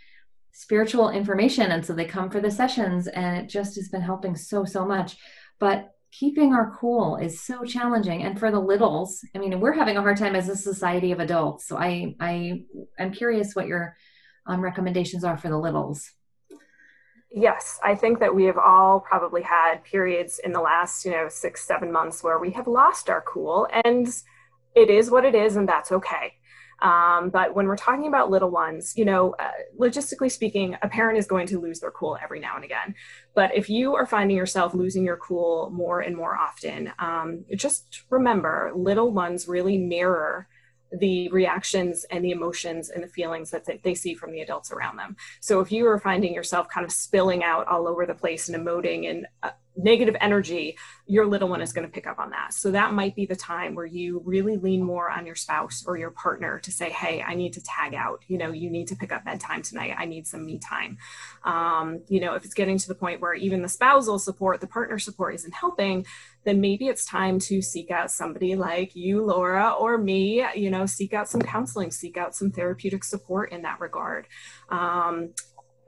spiritual 0.51 1.09
information. 1.09 1.71
And 1.71 1.85
so 1.85 1.93
they 1.93 2.03
come 2.03 2.29
for 2.29 2.41
the 2.41 2.51
sessions 2.51 3.07
and 3.07 3.37
it 3.37 3.47
just 3.47 3.75
has 3.77 3.87
been 3.87 4.01
helping 4.01 4.35
so 4.35 4.65
so 4.65 4.85
much. 4.85 5.15
But 5.57 5.91
keeping 6.11 6.53
our 6.53 6.75
cool 6.77 7.15
is 7.15 7.39
so 7.39 7.63
challenging. 7.63 8.23
And 8.23 8.37
for 8.37 8.51
the 8.51 8.59
littles 8.59 9.21
i 9.33 9.37
mean 9.37 9.61
we're 9.61 9.71
having 9.71 9.95
a 9.95 10.01
hard 10.01 10.17
time 10.17 10.35
as 10.35 10.49
a 10.49 10.55
society 10.57 11.13
of 11.13 11.21
adults. 11.21 11.65
So 11.65 11.77
i 11.77 12.13
i 12.19 12.63
i'm 12.99 13.13
curious 13.13 13.55
what 13.55 13.67
your 13.67 13.95
um, 14.47 14.59
recommendations 14.59 15.23
are 15.23 15.37
for 15.37 15.47
the 15.47 15.57
littles 15.57 16.11
yes 17.35 17.79
i 17.83 17.93
think 17.93 18.19
that 18.19 18.33
we 18.33 18.45
have 18.45 18.57
all 18.57 18.99
probably 18.99 19.41
had 19.41 19.83
periods 19.83 20.39
in 20.43 20.53
the 20.53 20.61
last 20.61 21.05
you 21.05 21.11
know 21.11 21.27
six 21.29 21.67
seven 21.67 21.91
months 21.91 22.23
where 22.23 22.39
we 22.39 22.49
have 22.49 22.65
lost 22.65 23.09
our 23.09 23.21
cool 23.21 23.67
and 23.83 24.07
it 24.73 24.89
is 24.89 25.11
what 25.11 25.25
it 25.25 25.35
is 25.35 25.55
and 25.55 25.67
that's 25.67 25.91
okay 25.91 26.33
um, 26.81 27.29
but 27.29 27.55
when 27.55 27.67
we're 27.67 27.77
talking 27.77 28.07
about 28.07 28.29
little 28.29 28.49
ones, 28.49 28.93
you 28.97 29.05
know, 29.05 29.33
uh, 29.39 29.51
logistically 29.79 30.31
speaking, 30.31 30.75
a 30.81 30.89
parent 30.89 31.17
is 31.17 31.25
going 31.25 31.47
to 31.47 31.59
lose 31.59 31.79
their 31.79 31.91
cool 31.91 32.17
every 32.21 32.39
now 32.39 32.55
and 32.55 32.65
again. 32.65 32.95
But 33.33 33.55
if 33.55 33.69
you 33.69 33.95
are 33.95 34.05
finding 34.05 34.35
yourself 34.35 34.73
losing 34.73 35.05
your 35.05 35.17
cool 35.17 35.69
more 35.71 36.01
and 36.01 36.15
more 36.15 36.35
often, 36.35 36.91
um, 36.99 37.45
just 37.55 38.03
remember 38.09 38.71
little 38.75 39.11
ones 39.11 39.47
really 39.47 39.77
mirror 39.77 40.47
the 40.91 41.29
reactions 41.29 42.05
and 42.11 42.23
the 42.23 42.31
emotions 42.31 42.89
and 42.89 43.03
the 43.03 43.07
feelings 43.07 43.51
that 43.51 43.65
they 43.83 43.93
see 43.93 44.13
from 44.13 44.31
the 44.31 44.41
adults 44.41 44.71
around 44.71 44.97
them. 44.97 45.15
So 45.41 45.59
if 45.59 45.71
you 45.71 45.87
are 45.87 45.99
finding 45.99 46.33
yourself 46.33 46.67
kind 46.69 46.85
of 46.85 46.91
spilling 46.91 47.43
out 47.43 47.67
all 47.67 47.87
over 47.87 48.05
the 48.05 48.13
place 48.13 48.49
and 48.49 48.57
emoting 48.57 49.09
and 49.09 49.27
uh, 49.43 49.51
negative 49.77 50.15
energy, 50.21 50.77
your 51.05 51.25
little 51.25 51.49
one 51.49 51.61
is 51.61 51.73
going 51.73 51.87
to 51.87 51.91
pick 51.91 52.07
up 52.07 52.19
on 52.19 52.31
that. 52.31 52.53
So 52.53 52.71
that 52.71 52.93
might 52.93 53.15
be 53.15 53.25
the 53.25 53.35
time 53.35 53.75
where 53.75 53.85
you 53.85 54.21
really 54.25 54.57
lean 54.57 54.83
more 54.83 55.09
on 55.09 55.25
your 55.25 55.35
spouse 55.35 55.83
or 55.85 55.97
your 55.97 56.11
partner 56.11 56.59
to 56.59 56.71
say, 56.71 56.89
Hey, 56.89 57.21
I 57.21 57.35
need 57.35 57.53
to 57.53 57.63
tag 57.63 57.93
out. 57.93 58.23
You 58.27 58.37
know, 58.37 58.51
you 58.51 58.69
need 58.69 58.87
to 58.87 58.95
pick 58.95 59.11
up 59.11 59.25
bedtime 59.25 59.61
tonight. 59.61 59.95
I 59.97 60.05
need 60.05 60.27
some 60.27 60.45
me 60.45 60.59
time. 60.59 60.97
Um, 61.43 62.01
you 62.07 62.19
know, 62.19 62.35
if 62.35 62.45
it's 62.45 62.53
getting 62.53 62.77
to 62.77 62.87
the 62.87 62.95
point 62.95 63.21
where 63.21 63.33
even 63.33 63.61
the 63.61 63.69
spousal 63.69 64.19
support, 64.19 64.61
the 64.61 64.67
partner 64.67 64.99
support 64.99 65.35
isn't 65.35 65.53
helping, 65.53 66.05
then 66.43 66.61
maybe 66.61 66.87
it's 66.87 67.05
time 67.05 67.39
to 67.39 67.61
seek 67.61 67.91
out 67.91 68.11
somebody 68.11 68.55
like 68.55 68.95
you, 68.95 69.23
Laura, 69.25 69.71
or 69.71 69.97
me, 69.97 70.45
you 70.55 70.69
know, 70.69 70.85
seek 70.85 71.13
out 71.13 71.27
some 71.27 71.41
counseling, 71.41 71.91
seek 71.91 72.17
out 72.17 72.35
some 72.35 72.51
therapeutic 72.51 73.03
support 73.03 73.51
in 73.51 73.63
that 73.63 73.79
regard. 73.79 74.27
Um, 74.69 75.33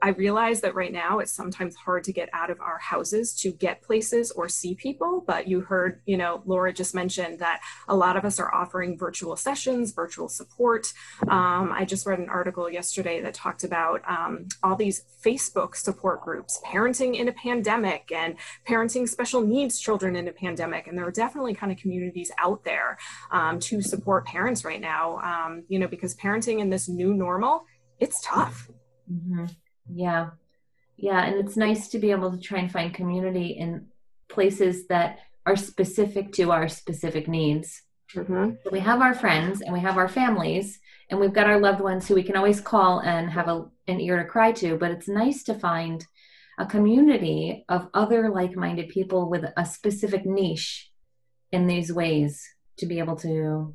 I 0.00 0.10
realize 0.10 0.60
that 0.60 0.74
right 0.74 0.92
now 0.92 1.18
it's 1.18 1.32
sometimes 1.32 1.74
hard 1.74 2.04
to 2.04 2.12
get 2.12 2.28
out 2.32 2.50
of 2.50 2.60
our 2.60 2.78
houses 2.78 3.34
to 3.40 3.50
get 3.50 3.82
places 3.82 4.30
or 4.30 4.48
see 4.48 4.74
people. 4.74 5.24
But 5.26 5.48
you 5.48 5.60
heard, 5.60 6.00
you 6.06 6.16
know, 6.16 6.42
Laura 6.46 6.72
just 6.72 6.94
mentioned 6.94 7.40
that 7.40 7.60
a 7.88 7.96
lot 7.96 8.16
of 8.16 8.24
us 8.24 8.38
are 8.38 8.54
offering 8.54 8.96
virtual 8.96 9.36
sessions, 9.36 9.92
virtual 9.92 10.28
support. 10.28 10.92
Um, 11.28 11.72
I 11.72 11.84
just 11.84 12.06
read 12.06 12.18
an 12.18 12.28
article 12.28 12.70
yesterday 12.70 13.20
that 13.22 13.34
talked 13.34 13.64
about 13.64 14.02
um, 14.08 14.46
all 14.62 14.76
these 14.76 15.04
Facebook 15.24 15.74
support 15.74 16.22
groups, 16.22 16.60
parenting 16.64 17.16
in 17.16 17.28
a 17.28 17.32
pandemic 17.32 18.12
and 18.12 18.36
parenting 18.68 19.08
special 19.08 19.40
needs 19.40 19.80
children 19.80 20.14
in 20.14 20.28
a 20.28 20.32
pandemic. 20.32 20.86
And 20.86 20.96
there 20.96 21.06
are 21.06 21.12
definitely 21.12 21.54
kind 21.54 21.72
of 21.72 21.78
communities 21.78 22.30
out 22.38 22.64
there 22.64 22.98
um, 23.32 23.58
to 23.60 23.82
support 23.82 24.26
parents 24.26 24.64
right 24.64 24.80
now, 24.80 25.18
um, 25.18 25.64
you 25.68 25.78
know, 25.78 25.88
because 25.88 26.14
parenting 26.14 26.60
in 26.60 26.70
this 26.70 26.88
new 26.88 27.14
normal, 27.14 27.64
it's 27.98 28.20
tough. 28.22 28.68
Mm-hmm. 29.12 29.46
Yeah. 29.92 30.30
Yeah. 30.96 31.24
And 31.24 31.36
it's 31.36 31.56
nice 31.56 31.88
to 31.88 31.98
be 31.98 32.10
able 32.10 32.30
to 32.30 32.40
try 32.40 32.58
and 32.58 32.70
find 32.70 32.92
community 32.92 33.48
in 33.50 33.86
places 34.28 34.86
that 34.88 35.20
are 35.46 35.56
specific 35.56 36.32
to 36.32 36.50
our 36.50 36.68
specific 36.68 37.28
needs. 37.28 37.82
Mm-hmm. 38.14 38.50
So 38.64 38.70
we 38.70 38.80
have 38.80 39.00
our 39.00 39.14
friends 39.14 39.60
and 39.60 39.72
we 39.72 39.80
have 39.80 39.98
our 39.98 40.08
families 40.08 40.78
and 41.10 41.18
we've 41.18 41.32
got 41.32 41.46
our 41.46 41.60
loved 41.60 41.80
ones 41.80 42.06
who 42.06 42.14
we 42.14 42.22
can 42.22 42.36
always 42.36 42.60
call 42.60 43.00
and 43.00 43.30
have 43.30 43.48
a, 43.48 43.66
an 43.86 44.00
ear 44.00 44.18
to 44.18 44.24
cry 44.24 44.52
to. 44.52 44.76
But 44.76 44.90
it's 44.90 45.08
nice 45.08 45.42
to 45.44 45.54
find 45.54 46.04
a 46.58 46.66
community 46.66 47.64
of 47.68 47.88
other 47.94 48.30
like 48.30 48.56
minded 48.56 48.88
people 48.88 49.30
with 49.30 49.44
a 49.56 49.64
specific 49.64 50.26
niche 50.26 50.90
in 51.52 51.66
these 51.66 51.92
ways 51.92 52.42
to 52.78 52.86
be 52.86 52.98
able 52.98 53.16
to 53.16 53.74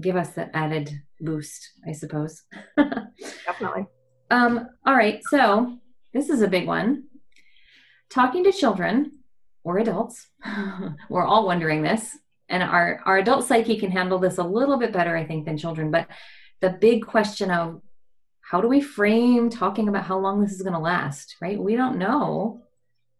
give 0.00 0.16
us 0.16 0.30
that 0.30 0.50
added 0.54 0.90
boost, 1.20 1.72
I 1.86 1.92
suppose. 1.92 2.42
Definitely. 3.46 3.86
Um, 4.30 4.68
all 4.84 4.94
right, 4.94 5.20
so 5.30 5.78
this 6.12 6.28
is 6.28 6.42
a 6.42 6.48
big 6.48 6.66
one. 6.66 7.04
Talking 8.10 8.44
to 8.44 8.52
children 8.52 9.12
or 9.64 9.78
adults, 9.78 10.28
we're 11.08 11.24
all 11.24 11.46
wondering 11.46 11.82
this, 11.82 12.16
and 12.48 12.62
our, 12.62 13.00
our 13.04 13.18
adult 13.18 13.46
psyche 13.46 13.78
can 13.78 13.90
handle 13.90 14.18
this 14.18 14.38
a 14.38 14.42
little 14.42 14.78
bit 14.78 14.92
better, 14.92 15.16
I 15.16 15.24
think, 15.24 15.44
than 15.44 15.58
children. 15.58 15.90
But 15.90 16.08
the 16.60 16.70
big 16.70 17.06
question 17.06 17.50
of 17.50 17.80
how 18.40 18.60
do 18.60 18.68
we 18.68 18.80
frame 18.80 19.50
talking 19.50 19.88
about 19.88 20.04
how 20.04 20.18
long 20.18 20.40
this 20.40 20.52
is 20.52 20.62
going 20.62 20.72
to 20.72 20.78
last, 20.78 21.36
right? 21.40 21.58
We 21.58 21.76
don't 21.76 21.98
know. 21.98 22.62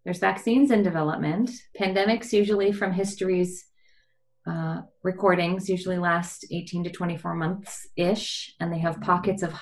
There's 0.04 0.18
vaccines 0.18 0.70
in 0.70 0.82
development. 0.82 1.50
Pandemics, 1.78 2.32
usually 2.32 2.72
from 2.72 2.92
history's 2.92 3.66
uh, 4.46 4.80
recordings, 5.02 5.68
usually 5.68 5.98
last 5.98 6.46
18 6.50 6.84
to 6.84 6.90
24 6.90 7.34
months 7.34 7.86
ish, 7.96 8.54
and 8.58 8.72
they 8.72 8.78
have 8.78 9.02
pockets 9.02 9.42
of 9.42 9.52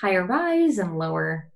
higher 0.00 0.24
rise 0.24 0.78
and 0.78 0.98
lower 0.98 1.50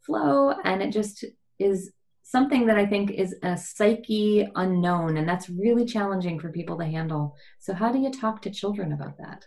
flow. 0.00 0.54
And 0.64 0.82
it 0.82 0.92
just 0.92 1.24
is 1.58 1.92
something 2.22 2.66
that 2.66 2.78
I 2.78 2.86
think 2.86 3.10
is 3.10 3.34
a 3.42 3.56
psyche 3.56 4.48
unknown. 4.54 5.16
And 5.16 5.28
that's 5.28 5.50
really 5.50 5.84
challenging 5.84 6.38
for 6.38 6.50
people 6.50 6.78
to 6.78 6.84
handle. 6.84 7.36
So, 7.58 7.74
how 7.74 7.92
do 7.92 7.98
you 7.98 8.10
talk 8.10 8.42
to 8.42 8.50
children 8.50 8.92
about 8.92 9.18
that? 9.18 9.46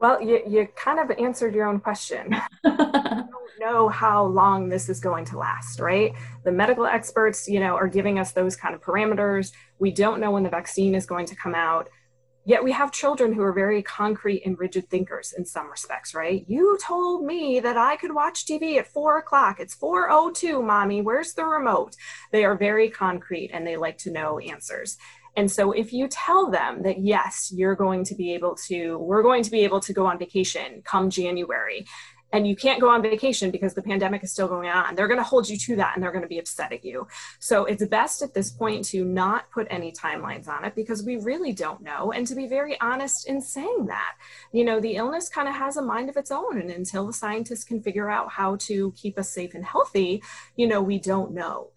Well, 0.00 0.20
you, 0.20 0.42
you 0.46 0.68
kind 0.76 0.98
of 0.98 1.16
answered 1.16 1.54
your 1.54 1.66
own 1.66 1.80
question. 1.80 2.36
We 3.44 3.64
don't 3.64 3.72
know 3.72 3.88
how 3.88 4.24
long 4.24 4.68
this 4.68 4.88
is 4.88 5.00
going 5.00 5.24
to 5.26 5.38
last, 5.38 5.80
right? 5.80 6.12
The 6.44 6.52
medical 6.52 6.86
experts, 6.86 7.48
you 7.48 7.60
know, 7.60 7.76
are 7.76 7.88
giving 7.88 8.18
us 8.18 8.32
those 8.32 8.56
kind 8.56 8.74
of 8.74 8.80
parameters. 8.80 9.52
We 9.78 9.90
don't 9.92 10.20
know 10.20 10.30
when 10.30 10.42
the 10.42 10.50
vaccine 10.50 10.94
is 10.94 11.06
going 11.06 11.26
to 11.26 11.36
come 11.36 11.54
out. 11.54 11.88
Yet 12.46 12.62
we 12.62 12.72
have 12.72 12.92
children 12.92 13.32
who 13.32 13.42
are 13.42 13.52
very 13.52 13.82
concrete 13.82 14.42
and 14.44 14.58
rigid 14.58 14.90
thinkers 14.90 15.32
in 15.36 15.46
some 15.46 15.70
respects, 15.70 16.14
right? 16.14 16.44
You 16.46 16.78
told 16.82 17.24
me 17.24 17.58
that 17.60 17.78
I 17.78 17.96
could 17.96 18.14
watch 18.14 18.44
TV 18.44 18.76
at 18.76 18.86
four 18.86 19.18
o'clock. 19.18 19.60
It's 19.60 19.74
4.02, 19.74 20.62
mommy. 20.62 21.00
Where's 21.00 21.32
the 21.32 21.44
remote? 21.44 21.96
They 22.32 22.44
are 22.44 22.56
very 22.56 22.90
concrete 22.90 23.50
and 23.54 23.66
they 23.66 23.76
like 23.76 23.96
to 23.98 24.12
know 24.12 24.38
answers. 24.38 24.98
And 25.36 25.50
so 25.50 25.72
if 25.72 25.92
you 25.92 26.06
tell 26.06 26.50
them 26.50 26.82
that, 26.82 27.00
yes, 27.00 27.50
you're 27.52 27.74
going 27.74 28.04
to 28.04 28.14
be 28.14 28.34
able 28.34 28.54
to, 28.66 28.98
we're 28.98 29.22
going 29.22 29.42
to 29.42 29.50
be 29.50 29.64
able 29.64 29.80
to 29.80 29.92
go 29.92 30.06
on 30.06 30.18
vacation 30.18 30.82
come 30.84 31.10
January, 31.10 31.86
and 32.34 32.48
you 32.48 32.56
can't 32.56 32.80
go 32.80 32.88
on 32.88 33.00
vacation 33.00 33.52
because 33.52 33.74
the 33.74 33.82
pandemic 33.82 34.24
is 34.24 34.32
still 34.32 34.48
going 34.48 34.68
on, 34.68 34.96
they're 34.96 35.06
going 35.06 35.20
to 35.20 35.24
hold 35.24 35.48
you 35.48 35.56
to 35.56 35.76
that 35.76 35.94
and 35.94 36.02
they're 36.02 36.10
going 36.10 36.22
to 36.22 36.28
be 36.28 36.40
upset 36.40 36.72
at 36.72 36.84
you. 36.84 37.06
So 37.38 37.64
it's 37.64 37.86
best 37.86 38.22
at 38.22 38.34
this 38.34 38.50
point 38.50 38.84
to 38.86 39.04
not 39.04 39.48
put 39.52 39.68
any 39.70 39.92
timelines 39.92 40.48
on 40.48 40.64
it 40.64 40.74
because 40.74 41.04
we 41.04 41.16
really 41.16 41.52
don't 41.52 41.80
know. 41.80 42.10
And 42.10 42.26
to 42.26 42.34
be 42.34 42.48
very 42.48 42.78
honest 42.80 43.28
in 43.28 43.40
saying 43.40 43.86
that, 43.86 44.16
you 44.50 44.64
know, 44.64 44.80
the 44.80 44.96
illness 44.96 45.28
kind 45.28 45.46
of 45.46 45.54
has 45.54 45.76
a 45.76 45.82
mind 45.82 46.10
of 46.10 46.16
its 46.16 46.32
own. 46.32 46.60
And 46.60 46.70
until 46.70 47.06
the 47.06 47.12
scientists 47.12 47.62
can 47.62 47.80
figure 47.80 48.10
out 48.10 48.32
how 48.32 48.56
to 48.62 48.92
keep 48.96 49.16
us 49.16 49.30
safe 49.30 49.54
and 49.54 49.64
healthy, 49.64 50.20
you 50.56 50.66
know, 50.66 50.82
we 50.82 50.98
don't 50.98 51.34
know. 51.34 51.70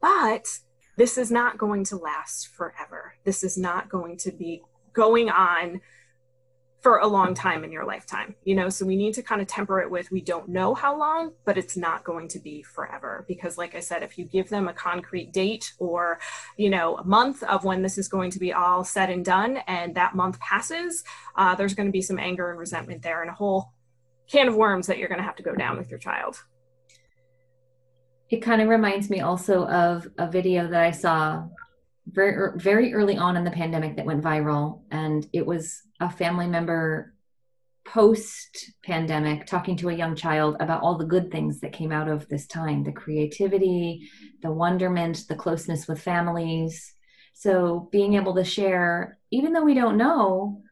But 0.00 0.48
this 0.96 1.16
is 1.16 1.30
not 1.30 1.58
going 1.58 1.84
to 1.84 1.96
last 1.96 2.48
forever. 2.48 3.14
This 3.22 3.44
is 3.44 3.56
not 3.56 3.88
going 3.88 4.16
to 4.18 4.32
be 4.32 4.62
going 4.92 5.30
on 5.30 5.80
for 6.82 6.98
a 6.98 7.06
long 7.06 7.32
time 7.32 7.64
in 7.64 7.72
your 7.72 7.84
lifetime 7.84 8.34
you 8.44 8.54
know? 8.54 8.68
So 8.68 8.84
we 8.84 8.96
need 8.96 9.14
to 9.14 9.22
kind 9.22 9.40
of 9.40 9.46
temper 9.46 9.80
it 9.80 9.90
with 9.90 10.10
we 10.10 10.20
don't 10.20 10.48
know 10.48 10.74
how 10.74 10.98
long 10.98 11.32
but 11.44 11.56
it's 11.56 11.76
not 11.76 12.04
going 12.04 12.28
to 12.28 12.38
be 12.38 12.62
forever. 12.62 13.24
Because 13.28 13.56
like 13.56 13.74
i 13.74 13.80
said 13.80 14.02
if 14.02 14.18
you 14.18 14.24
give 14.24 14.48
them 14.48 14.68
a 14.68 14.72
concrete 14.72 15.32
date 15.32 15.72
or 15.78 16.18
you 16.56 16.70
know 16.70 16.96
a 16.96 17.04
month 17.04 17.42
of 17.44 17.64
when 17.64 17.82
this 17.82 17.98
is 17.98 18.08
going 18.08 18.30
to 18.32 18.38
be 18.38 18.52
all 18.52 18.84
said 18.84 19.10
and 19.10 19.24
done 19.24 19.58
and 19.66 19.94
that 19.94 20.14
month 20.14 20.38
passes 20.40 21.04
uh, 21.36 21.54
there's 21.54 21.74
going 21.74 21.86
to 21.86 21.92
be 21.92 22.02
some 22.02 22.18
anger 22.18 22.50
and 22.50 22.58
resentment 22.58 23.02
there 23.02 23.22
and 23.22 23.30
a 23.30 23.34
whole 23.34 23.72
can 24.32 24.48
of 24.48 24.56
worms 24.56 24.86
that 24.86 24.98
you're 24.98 25.08
going 25.08 25.18
to 25.20 25.24
have 25.24 25.36
to 25.36 25.42
go 25.42 25.54
down 25.54 25.76
with 25.76 25.90
your 25.90 25.98
child. 25.98 26.42
It 28.30 28.40
kind 28.40 28.62
of 28.62 28.68
reminds 28.68 29.10
me 29.10 29.20
also 29.20 29.66
of 29.66 30.08
a 30.16 30.30
video 30.30 30.66
that 30.68 30.82
i 30.82 30.90
saw 30.90 31.44
very 32.06 32.34
er, 32.34 32.54
very 32.56 32.94
early 32.94 33.16
on 33.16 33.36
in 33.36 33.44
the 33.44 33.50
pandemic 33.50 33.96
that 33.96 34.06
went 34.06 34.22
viral. 34.22 34.82
And 34.90 35.26
it 35.32 35.46
was 35.46 35.82
a 36.00 36.10
family 36.10 36.46
member 36.46 37.14
post 37.84 38.72
pandemic 38.84 39.46
talking 39.46 39.76
to 39.76 39.88
a 39.88 39.94
young 39.94 40.14
child 40.14 40.56
about 40.60 40.82
all 40.82 40.96
the 40.96 41.04
good 41.04 41.30
things 41.32 41.60
that 41.60 41.72
came 41.72 41.90
out 41.90 42.08
of 42.08 42.28
this 42.28 42.46
time 42.46 42.84
the 42.84 42.92
creativity 42.92 44.08
the 44.40 44.52
wonderment 44.52 45.24
the 45.28 45.34
closeness 45.34 45.88
with 45.88 46.00
families. 46.00 46.94
So 47.34 47.88
being 47.90 48.14
able 48.14 48.34
to 48.36 48.44
share 48.44 49.18
even 49.32 49.52
though 49.52 49.64
we 49.64 49.74
don't 49.74 49.96
know 49.96 50.62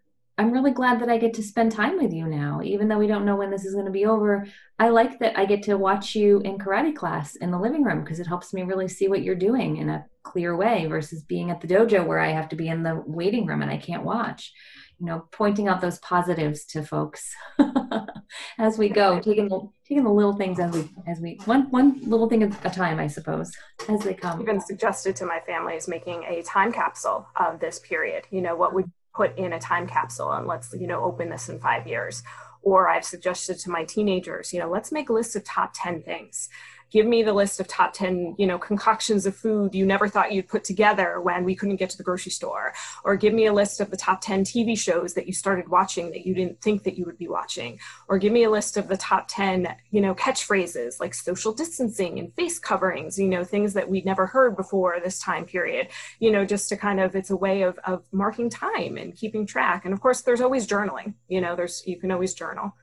I'm 0.41 0.53
really 0.53 0.71
glad 0.71 1.03
that 1.03 1.11
I 1.11 1.19
get 1.19 1.35
to 1.35 1.43
spend 1.43 1.71
time 1.71 1.99
with 1.99 2.15
you 2.15 2.27
now, 2.27 2.63
even 2.65 2.89
though 2.89 2.97
we 2.97 3.07
don't 3.07 3.27
know 3.27 3.37
when 3.37 3.51
this 3.51 3.67
is 3.67 3.75
going 3.75 3.85
to 3.85 3.93
be 3.93 4.07
over. 4.07 4.47
I 4.79 4.89
like 4.89 5.19
that 5.19 5.39
I 5.39 5.45
get 5.45 5.65
to 5.65 5.77
watch 5.77 6.15
you 6.15 6.41
in 6.41 6.57
karate 6.57 6.97
class 6.97 7.37
in 7.37 7.51
the 7.51 7.59
living 7.59 7.85
room 7.85 8.03
because 8.03 8.21
it 8.21 8.27
helps 8.27 8.55
me 8.55 8.63
really 8.63 8.89
see 8.89 9.07
what 9.07 9.23
you're 9.23 9.35
doing 9.35 9.77
in 9.77 9.91
a 9.91 10.07
clear 10.23 10.57
way 10.57 10.87
versus 10.87 11.23
being 11.23 11.51
at 11.51 11.61
the 11.61 11.69
dojo 11.69 12.07
where 12.07 12.19
I 12.19 12.31
have 12.31 12.49
to 12.49 12.57
be 12.57 12.69
in 12.69 12.83
the 12.83 13.03
waiting 13.07 13.45
room 13.45 13.61
and 13.61 13.71
I 13.71 13.77
can't 13.77 14.03
watch. 14.03 14.51
You 14.99 15.07
know, 15.07 15.29
pointing 15.31 15.69
out 15.69 15.83
those 15.83 15.99
positives 15.99 16.65
to 16.69 16.85
folks 16.85 17.35
as 18.59 18.79
we 18.79 18.89
go, 18.89 19.21
taking 19.21 19.49
the 19.51 19.69
taking 19.87 20.05
the 20.05 20.11
little 20.11 20.37
things 20.37 20.59
as 20.59 20.73
we 20.73 20.89
as 21.07 21.21
we 21.21 21.39
one 21.45 21.71
one 21.71 22.01
little 22.09 22.31
thing 22.31 22.43
at 22.43 22.65
a 22.65 22.71
time, 22.71 22.99
I 22.99 23.09
suppose, 23.09 23.51
as 23.91 24.01
they 24.01 24.15
come. 24.15 24.41
Even 24.41 24.61
suggested 24.61 25.17
to 25.17 25.27
my 25.27 25.41
family 25.41 25.75
is 25.75 25.87
making 25.87 26.25
a 26.25 26.43
time 26.43 26.73
capsule 26.73 27.27
of 27.37 27.61
this 27.61 27.79
period. 27.79 28.25
You 28.31 28.41
know, 28.41 28.57
what 28.57 28.75
would 28.75 28.91
put 29.15 29.37
in 29.39 29.53
a 29.53 29.59
time 29.59 29.87
capsule 29.87 30.33
and 30.33 30.47
let's 30.47 30.73
you 30.73 30.87
know 30.87 31.03
open 31.03 31.29
this 31.29 31.49
in 31.49 31.59
five 31.59 31.87
years. 31.87 32.23
Or 32.63 32.91
i've 32.91 33.07
suggested 33.07 33.59
to 33.61 33.71
my 33.71 33.85
teenagers 33.85 34.53
you 34.53 34.61
know 34.61 34.69
let's 34.69 34.93
make 34.93 35.09
a 35.09 35.15
list 35.15 35.35
of 35.35 35.43
top 35.45 35.73
10 35.75 36.03
things 36.03 36.51
give 36.91 37.07
me 37.07 37.23
the 37.23 37.33
list 37.33 37.61
of 37.61 37.69
top 37.69 37.93
10 37.93 38.35
you 38.39 38.47
know 38.47 38.59
concoctions 38.59 39.27
of 39.27 39.35
food 39.37 39.75
you 39.75 39.87
never 39.87 40.09
thought 40.09 40.33
you'd 40.33 40.49
put 40.49 40.65
together 40.65 41.21
when 41.21 41.45
we 41.45 41.55
couldn't 41.55 41.77
get 41.77 41.91
to 41.91 41.97
the 41.97 42.03
grocery 42.03 42.33
store. 42.33 42.73
Or 43.05 43.17
give 43.17 43.33
me 43.33 43.47
a 43.47 43.53
list 43.53 43.81
of 43.81 43.91
the 43.91 43.97
top 43.97 44.21
10 44.21 44.45
tv 44.45 44.79
shows 44.79 45.15
that 45.15 45.27
you 45.27 45.33
started 45.33 45.69
watching 45.69 46.11
that 46.11 46.27
you 46.27 46.35
didn't 46.35 46.61
think 46.61 46.83
that 46.85 46.97
you 46.97 47.05
would 47.05 47.19
be 47.19 47.29
watching. 47.29 47.79
Or 48.09 48.19
give 48.19 48.33
me 48.33 48.45
a 48.45 48.51
list 48.51 48.77
of 48.77 48.89
the 48.89 48.97
top 48.97 49.27
10 49.29 49.75
you 49.91 50.01
know 50.01 50.15
catchphrases 50.15 51.01
like 51.01 51.15
social 51.15 51.53
distancing 51.53 52.19
and 52.19 52.35
face 52.35 52.59
coverings 52.59 53.19
you 53.19 53.29
know 53.29 53.45
things 53.45 53.73
that 53.75 53.89
we'd 53.89 54.07
never 54.07 54.27
heard 54.27 54.57
before 54.57 54.99
this 55.01 55.19
time 55.19 55.45
period. 55.45 55.89
You 56.19 56.31
know 56.31 56.45
just 56.45 56.69
to 56.71 56.77
kind 56.77 57.01
of 57.01 57.15
it's 57.15 57.31
a 57.31 57.37
way 57.37 57.63
of, 57.63 57.79
of 57.85 58.03
marking 58.13 58.51
time 58.51 58.97
and 58.97 59.15
keeping 59.15 59.47
track. 59.47 59.85
And 59.85 59.95
of 59.95 60.01
course 60.01 60.23
there's 60.23 60.41
always 60.41 60.67
journaling 60.67 61.15
you 61.29 61.41
know 61.41 61.57
there's 61.57 61.83
you 61.87 61.99
can 61.99 62.11
always 62.11 62.35
journal 62.35 62.75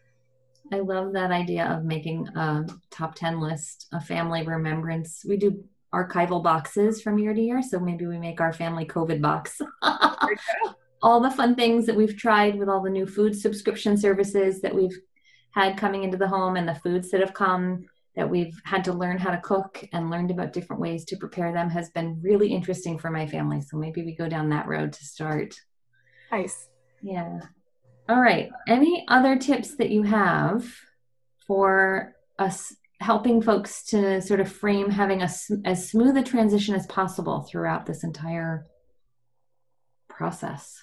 I 0.71 0.79
love 0.79 1.13
that 1.13 1.31
idea 1.31 1.65
of 1.65 1.83
making 1.83 2.27
a 2.29 2.65
top 2.91 3.15
10 3.15 3.39
list, 3.39 3.87
a 3.93 4.01
family 4.01 4.43
remembrance. 4.43 5.23
We 5.27 5.37
do 5.37 5.63
archival 5.93 6.43
boxes 6.43 7.01
from 7.01 7.17
year 7.17 7.33
to 7.33 7.41
year, 7.41 7.61
so 7.61 7.79
maybe 7.79 8.05
we 8.05 8.17
make 8.17 8.41
our 8.41 8.53
family 8.53 8.85
COVID 8.85 9.21
box. 9.21 9.59
all 11.01 11.19
the 11.21 11.31
fun 11.31 11.55
things 11.55 11.85
that 11.85 11.95
we've 11.95 12.17
tried 12.17 12.57
with 12.57 12.69
all 12.69 12.81
the 12.81 12.89
new 12.89 13.05
food 13.05 13.35
subscription 13.35 13.97
services 13.97 14.61
that 14.61 14.75
we've 14.75 14.97
had 15.51 15.77
coming 15.77 16.03
into 16.03 16.17
the 16.17 16.27
home 16.27 16.55
and 16.57 16.67
the 16.67 16.75
foods 16.75 17.09
that 17.11 17.21
have 17.21 17.33
come 17.33 17.85
that 18.15 18.29
we've 18.29 18.59
had 18.65 18.83
to 18.83 18.93
learn 18.93 19.17
how 19.17 19.29
to 19.29 19.39
cook 19.41 19.83
and 19.93 20.09
learned 20.09 20.31
about 20.31 20.51
different 20.51 20.81
ways 20.81 21.05
to 21.05 21.17
prepare 21.17 21.53
them 21.53 21.69
has 21.69 21.91
been 21.91 22.19
really 22.21 22.47
interesting 22.47 22.97
for 22.97 23.11
my 23.11 23.27
family. 23.27 23.61
So 23.61 23.77
maybe 23.77 24.03
we 24.03 24.15
go 24.15 24.27
down 24.27 24.49
that 24.49 24.67
road 24.67 24.91
to 24.93 25.05
start. 25.05 25.53
Nice. 26.31 26.67
Yeah. 27.01 27.39
All 28.09 28.21
right. 28.21 28.49
Any 28.67 29.05
other 29.07 29.37
tips 29.37 29.75
that 29.75 29.89
you 29.89 30.03
have 30.03 30.65
for 31.45 32.15
us 32.39 32.73
helping 32.99 33.41
folks 33.41 33.83
to 33.85 34.21
sort 34.21 34.39
of 34.39 34.51
frame 34.51 34.89
having 34.89 35.21
a, 35.21 35.29
as 35.65 35.89
smooth 35.89 36.17
a 36.17 36.23
transition 36.23 36.73
as 36.73 36.85
possible 36.87 37.41
throughout 37.41 37.85
this 37.85 38.03
entire 38.03 38.65
process? 40.09 40.81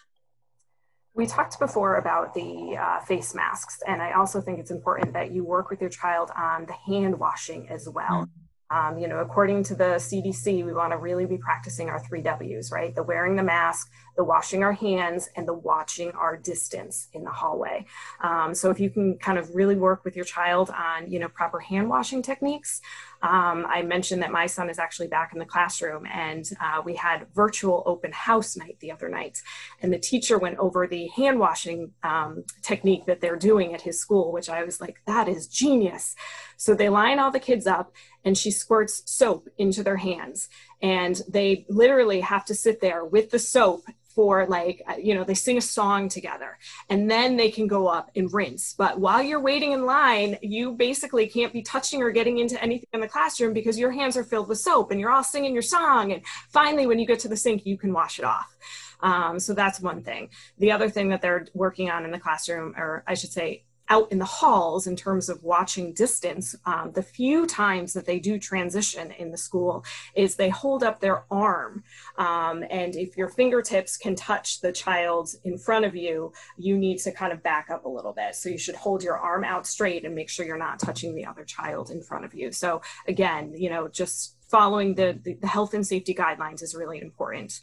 We 1.15 1.27
talked 1.27 1.59
before 1.61 1.97
about 1.97 2.35
the 2.35 2.77
uh, 2.77 3.01
face 3.05 3.35
masks, 3.35 3.79
and 3.87 4.03
I 4.03 4.13
also 4.13 4.41
think 4.41 4.59
it's 4.59 4.73
important 4.73 5.13
that 5.13 5.31
you 5.31 5.45
work 5.45 5.71
with 5.71 5.81
your 5.81 5.91
child 5.91 6.31
on 6.37 6.67
the 6.67 6.73
hand 6.73 7.19
washing 7.19 7.69
as 7.69 7.89
well. 7.89 8.27
Mm-hmm. 8.27 8.77
Um, 8.77 8.99
you 8.99 9.07
know, 9.07 9.19
according 9.19 9.63
to 9.65 9.77
the 9.77 9.95
CDC, 9.97 10.65
we 10.65 10.73
want 10.73 10.93
to 10.93 10.99
really 10.99 11.27
be 11.27 11.39
practicing 11.39 11.89
our 11.89 12.01
three 12.01 12.23
W's, 12.23 12.73
right? 12.73 12.95
The 12.95 13.05
wearing 13.05 13.37
the 13.37 13.43
mask, 13.45 13.89
the 14.17 14.25
washing 14.25 14.63
our 14.63 14.73
hands, 14.73 15.29
and 15.37 15.47
the 15.47 15.55
watching 15.55 16.11
our 16.13 16.37
distance 16.37 17.09
in 17.13 17.25
the 17.25 17.31
hallway. 17.31 17.87
Um, 18.23 18.55
so 18.55 18.71
if 18.71 18.79
you 18.79 18.91
can 18.91 19.19
kind 19.19 19.39
of 19.39 19.55
really 19.55 19.77
work 19.77 20.05
with 20.05 20.17
your 20.17 20.25
child 20.25 20.71
on, 20.71 21.11
you 21.11 21.19
know, 21.19 21.29
proper 21.29 21.61
hand 21.61 21.89
washing 21.89 22.23
techniques, 22.23 22.81
um, 23.23 23.67
I 23.69 23.83
mentioned 23.83 24.23
that 24.23 24.31
my 24.31 24.47
son 24.47 24.69
is 24.69 24.79
actually 24.79 25.09
back 25.09 25.33
in 25.33 25.39
the 25.39 25.47
classroom, 25.47 26.07
and 26.07 26.45
uh, 26.61 26.83
we 26.85 26.95
had 26.95 27.27
virtual 27.35 27.83
open 27.87 28.13
house 28.13 28.57
night 28.57 28.77
the 28.81 28.93
other 28.93 29.09
night. 29.09 29.41
And 29.81 29.93
the 29.93 29.99
teacher 29.99 30.39
went 30.39 30.59
over 30.59 30.87
the 30.87 31.09
hand 31.09 31.39
washing 31.39 31.93
um, 32.03 32.45
technique 32.63 33.07
that 33.07 33.21
they're 33.21 33.37
doing 33.37 33.75
at 33.75 33.81
his 33.81 33.99
school, 33.99 34.31
which 34.31 34.51
I 34.51 34.63
was 34.63 34.81
like, 34.81 34.97
that 35.07 35.29
is 35.29 35.47
genius. 35.47 36.15
So 36.57 36.75
they 36.75 36.89
line 36.89 37.19
all 37.19 37.31
the 37.31 37.41
kids 37.41 37.67
up, 37.67 37.93
and 38.25 38.37
she 38.37 38.51
squirts 38.51 39.03
soap 39.07 39.49
into 39.59 39.83
their 39.83 39.97
hands. 39.97 40.49
And 40.83 41.21
they 41.29 41.65
literally 41.69 42.21
have 42.21 42.45
to 42.47 42.55
sit 42.55 42.81
there 42.81 43.05
with 43.05 43.31
the 43.31 43.39
soap 43.39 43.85
for 44.15 44.47
like 44.47 44.81
you 45.03 45.15
know 45.15 45.25
they 45.25 45.35
sing 45.35 45.59
a 45.59 45.61
song 45.63 46.09
together. 46.09 46.59
And 46.89 47.11
then 47.11 47.37
they 47.37 47.51
can 47.51 47.67
go 47.67 47.89
up 47.89 48.11
and 48.15 48.33
rinse. 48.33 48.75
But 48.77 49.01
while 49.01 49.23
you're 49.23 49.41
waiting 49.41 49.73
in 49.73 49.85
line 49.85 50.39
you 50.41 50.73
basically 50.73 51.27
can't 51.27 51.53
be 51.53 51.63
touching 51.63 52.03
or 52.03 52.11
getting 52.11 52.39
into 52.39 52.63
anything 52.63 52.89
in 52.93 53.01
the 53.01 53.09
classroom 53.09 53.53
because 53.53 53.79
your 53.79 53.91
hands 53.91 54.17
are 54.17 54.25
filled 54.25 54.49
with 54.49 54.59
soap 54.59 54.91
and 54.91 55.01
you're 55.01 55.11
all 55.11 55.25
singing 55.25 55.53
your 55.53 55.63
song. 55.63 56.13
And 56.13 56.23
finally 56.51 56.87
when 56.87 56.99
you 56.99 57.07
get 57.07 57.19
to 57.21 57.29
the 57.29 57.37
sink 57.37 57.67
you 57.67 57.77
can 57.77 57.93
wash 57.93 58.19
it 58.19 58.25
off. 58.25 58.57
Um, 59.01 59.39
so 59.39 59.53
that's 59.53 59.81
one 59.81 60.03
thing. 60.03 60.31
The 60.59 60.73
other 60.73 60.89
thing 60.89 61.09
that 61.09 61.21
they're 61.21 61.47
working 61.53 61.91
on 61.91 62.05
in 62.05 62.11
the 62.11 62.21
classroom 62.21 62.75
or 62.77 63.03
i 63.07 63.15
should 63.15 63.33
say 63.33 63.64
out 63.89 64.11
in 64.11 64.19
the 64.19 64.25
halls 64.25 64.87
in 64.87 64.97
terms 64.97 65.29
of 65.29 65.43
watching 65.43 65.93
distance, 65.93 66.57
um, 66.65 66.93
the 66.95 67.03
few 67.03 67.47
times 67.47 67.93
that 67.93 68.07
they 68.07 68.19
do 68.19 68.39
transition 68.39 69.11
in 69.13 69.31
the 69.31 69.37
school 69.37 69.85
is 70.15 70.37
they 70.37 70.49
hold 70.49 70.83
up 70.83 71.01
their 71.01 71.25
arm. 71.31 71.85
Um, 72.17 72.65
and 72.71 72.97
if 72.97 73.17
your 73.17 73.29
fingertips 73.29 73.97
can 73.97 74.15
touch 74.15 74.61
the 74.61 74.73
child 74.73 75.35
in 75.45 75.59
front 75.59 75.85
of 75.85 75.95
you, 75.95 76.33
you 76.57 76.79
need 76.79 76.99
to 76.99 77.13
kind 77.13 77.33
of 77.33 77.43
back 77.43 77.69
up 77.71 77.85
a 77.85 77.89
little 77.89 78.13
bit. 78.13 78.35
So 78.35 78.49
you 78.49 78.59
should 78.59 78.77
hold 78.77 79.03
your 79.03 79.19
arm 79.19 79.45
out 79.45 79.67
straight 79.67 80.05
and 80.05 80.15
make 80.15 80.31
sure 80.31 80.47
you're 80.47 80.57
not 80.57 80.79
touching 80.79 81.15
the 81.15 81.27
other 81.27 81.45
child 81.45 81.91
in 81.91 82.03
front 82.03 82.25
of 82.25 82.35
you. 82.35 82.53
So 82.53 82.81
again, 83.07 83.53
you 83.55 83.69
know, 83.69 83.89
just 83.89 84.37
following 84.49 84.95
the, 84.95 85.19
the, 85.23 85.35
the 85.35 85.47
health 85.47 85.75
and 85.75 85.87
safety 85.87 86.15
guidelines 86.15 86.63
is 86.63 86.75
really 86.75 87.01
important. 87.01 87.61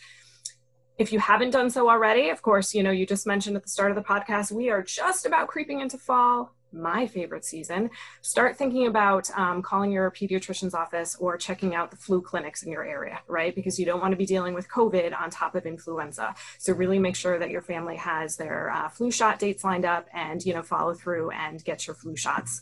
If 1.01 1.11
you 1.11 1.17
haven't 1.17 1.49
done 1.49 1.71
so 1.71 1.89
already, 1.89 2.29
of 2.29 2.43
course, 2.43 2.75
you 2.75 2.83
know, 2.83 2.91
you 2.91 3.07
just 3.07 3.25
mentioned 3.25 3.55
at 3.55 3.63
the 3.63 3.69
start 3.69 3.89
of 3.89 3.95
the 3.95 4.03
podcast, 4.03 4.51
we 4.51 4.69
are 4.69 4.83
just 4.83 5.25
about 5.25 5.47
creeping 5.47 5.79
into 5.79 5.97
fall, 5.97 6.53
my 6.71 7.07
favorite 7.07 7.43
season. 7.43 7.89
Start 8.21 8.55
thinking 8.55 8.85
about 8.85 9.27
um, 9.31 9.63
calling 9.63 9.91
your 9.91 10.11
pediatrician's 10.11 10.75
office 10.75 11.15
or 11.19 11.37
checking 11.37 11.73
out 11.73 11.89
the 11.89 11.97
flu 11.97 12.21
clinics 12.21 12.61
in 12.61 12.71
your 12.71 12.85
area, 12.85 13.19
right? 13.27 13.55
Because 13.55 13.79
you 13.79 13.85
don't 13.87 13.99
want 13.99 14.11
to 14.11 14.15
be 14.15 14.27
dealing 14.27 14.53
with 14.53 14.69
COVID 14.69 15.19
on 15.19 15.31
top 15.31 15.55
of 15.55 15.65
influenza. 15.65 16.35
So 16.59 16.71
really 16.71 16.99
make 16.99 17.15
sure 17.15 17.39
that 17.39 17.49
your 17.49 17.63
family 17.63 17.95
has 17.95 18.37
their 18.37 18.69
uh, 18.69 18.87
flu 18.87 19.09
shot 19.09 19.39
dates 19.39 19.63
lined 19.63 19.85
up 19.85 20.07
and, 20.13 20.45
you 20.45 20.53
know, 20.53 20.61
follow 20.61 20.93
through 20.93 21.31
and 21.31 21.63
get 21.63 21.87
your 21.87 21.95
flu 21.95 22.15
shots. 22.15 22.61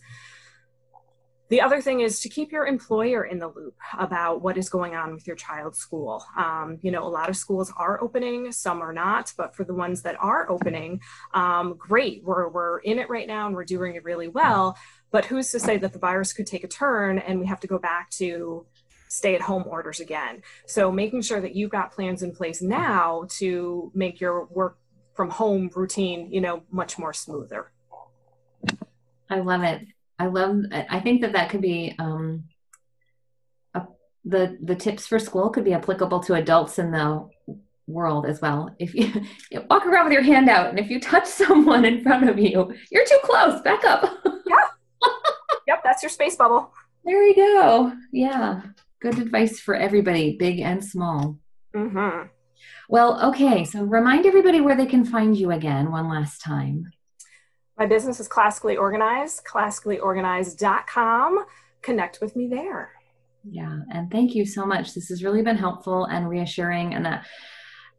The 1.49 1.61
other 1.61 1.81
thing 1.81 2.01
is 2.01 2.19
to 2.21 2.29
keep 2.29 2.51
your 2.51 2.67
employer 2.67 3.25
in 3.25 3.39
the 3.39 3.47
loop 3.47 3.75
about 3.97 4.41
what 4.41 4.55
is 4.55 4.69
going 4.69 4.95
on 4.95 5.13
with 5.13 5.25
your 5.25 5.35
child's 5.35 5.79
school. 5.79 6.23
Um, 6.37 6.77
you 6.83 6.91
know, 6.91 7.03
a 7.03 7.09
lot 7.09 7.27
of 7.27 7.35
schools 7.35 7.73
are 7.75 8.01
opening, 8.01 8.51
some 8.51 8.81
are 8.81 8.93
not, 8.93 9.33
but 9.35 9.55
for 9.55 9.63
the 9.63 9.73
ones 9.73 10.03
that 10.03 10.15
are 10.19 10.47
opening, 10.49 11.01
um, 11.33 11.75
great. 11.75 12.23
We're, 12.23 12.49
we're 12.49 12.79
in 12.79 12.99
it 12.99 13.09
right 13.09 13.27
now 13.27 13.47
and 13.47 13.55
we're 13.55 13.65
doing 13.65 13.95
it 13.95 14.03
really 14.03 14.27
well. 14.27 14.77
But 15.11 15.25
who's 15.25 15.51
to 15.51 15.59
say 15.59 15.77
that 15.77 15.91
the 15.91 15.99
virus 15.99 16.33
could 16.33 16.45
take 16.45 16.63
a 16.63 16.67
turn 16.67 17.17
and 17.17 17.39
we 17.39 17.47
have 17.47 17.59
to 17.61 17.67
go 17.67 17.79
back 17.79 18.11
to 18.11 18.67
stay 19.07 19.33
at 19.33 19.41
home 19.41 19.63
orders 19.65 19.99
again? 19.99 20.43
So 20.67 20.91
making 20.91 21.23
sure 21.23 21.41
that 21.41 21.55
you've 21.55 21.71
got 21.71 21.91
plans 21.91 22.21
in 22.21 22.31
place 22.31 22.61
now 22.61 23.25
to 23.39 23.91
make 23.95 24.21
your 24.21 24.45
work 24.45 24.77
from 25.15 25.31
home 25.31 25.71
routine, 25.75 26.31
you 26.31 26.41
know, 26.41 26.61
much 26.69 26.99
more 26.99 27.11
smoother. 27.11 27.71
I 29.31 29.39
love 29.39 29.63
it. 29.63 29.87
I 30.19 30.25
love. 30.25 30.63
I 30.71 30.99
think 30.99 31.21
that 31.21 31.33
that 31.33 31.49
could 31.49 31.61
be 31.61 31.95
um, 31.97 32.43
a, 33.73 33.83
the 34.25 34.57
the 34.61 34.75
tips 34.75 35.07
for 35.07 35.17
school 35.17 35.49
could 35.49 35.63
be 35.63 35.73
applicable 35.73 36.19
to 36.21 36.33
adults 36.33 36.77
in 36.77 36.91
the 36.91 37.29
world 37.87 38.25
as 38.25 38.41
well. 38.41 38.75
If 38.79 38.93
you, 38.93 39.11
you 39.51 39.65
walk 39.69 39.85
around 39.85 40.05
with 40.05 40.13
your 40.13 40.21
hand 40.21 40.49
out, 40.49 40.69
and 40.69 40.77
if 40.77 40.89
you 40.89 40.99
touch 40.99 41.25
someone 41.41 41.85
in 41.85 42.03
front 42.03 42.29
of 42.29 42.37
you, 42.37 42.73
you're 42.91 43.05
too 43.05 43.19
close. 43.23 43.61
Back 43.61 43.83
up. 43.85 44.13
yeah. 44.45 44.57
Yep, 45.67 45.81
that's 45.83 46.03
your 46.03 46.09
space 46.09 46.35
bubble. 46.35 46.73
There 47.05 47.25
you 47.25 47.33
go. 47.33 47.93
Yeah, 48.11 48.61
good 49.01 49.17
advice 49.19 49.57
for 49.57 49.73
everybody, 49.73 50.35
big 50.37 50.59
and 50.59 50.83
small. 50.83 51.39
Mm-hmm. 51.73 52.27
Well, 52.89 53.29
okay. 53.29 53.63
So 53.63 53.83
remind 53.83 54.25
everybody 54.25 54.59
where 54.59 54.75
they 54.75 54.85
can 54.85 55.05
find 55.05 55.35
you 55.35 55.51
again 55.51 55.91
one 55.91 56.09
last 56.09 56.41
time. 56.41 56.91
My 57.79 57.85
business 57.85 58.19
is 58.19 58.27
classically 58.27 58.75
organized, 58.75 59.45
classicallyorganized.com. 59.45 61.45
Connect 61.81 62.19
with 62.19 62.35
me 62.35 62.47
there. 62.47 62.91
Yeah, 63.49 63.79
and 63.93 64.11
thank 64.11 64.35
you 64.35 64.45
so 64.45 64.65
much. 64.65 64.93
This 64.93 65.07
has 65.07 65.23
really 65.23 65.41
been 65.41 65.55
helpful 65.55 66.03
and 66.03 66.27
reassuring, 66.27 66.93
and 66.93 67.05
that 67.05 67.25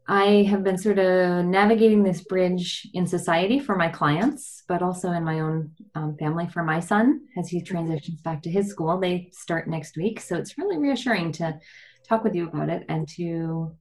I 0.07 0.43
have 0.43 0.63
been 0.63 0.77
sort 0.77 0.99
of 0.99 1.45
navigating 1.45 2.03
this 2.03 2.21
bridge 2.21 2.87
in 2.93 3.07
society 3.07 3.59
for 3.59 3.75
my 3.75 3.87
clients, 3.87 4.61
but 4.67 4.83
also 4.83 5.13
in 5.13 5.23
my 5.23 5.39
own 5.39 5.71
um, 5.95 6.15
family 6.17 6.47
for 6.47 6.61
my 6.61 6.79
son 6.79 7.21
as 7.39 7.49
he 7.49 7.63
transitions 7.63 8.21
back 8.21 8.43
to 8.43 8.51
his 8.51 8.67
school. 8.67 8.99
They 8.99 9.29
start 9.31 9.67
next 9.67 9.97
week, 9.97 10.19
so 10.19 10.35
it's 10.35 10.59
really 10.59 10.77
reassuring 10.77 11.31
to 11.33 11.59
talk 12.07 12.23
with 12.23 12.35
you 12.35 12.47
about 12.47 12.69
it 12.69 12.85
and 12.87 13.07
to 13.15 13.75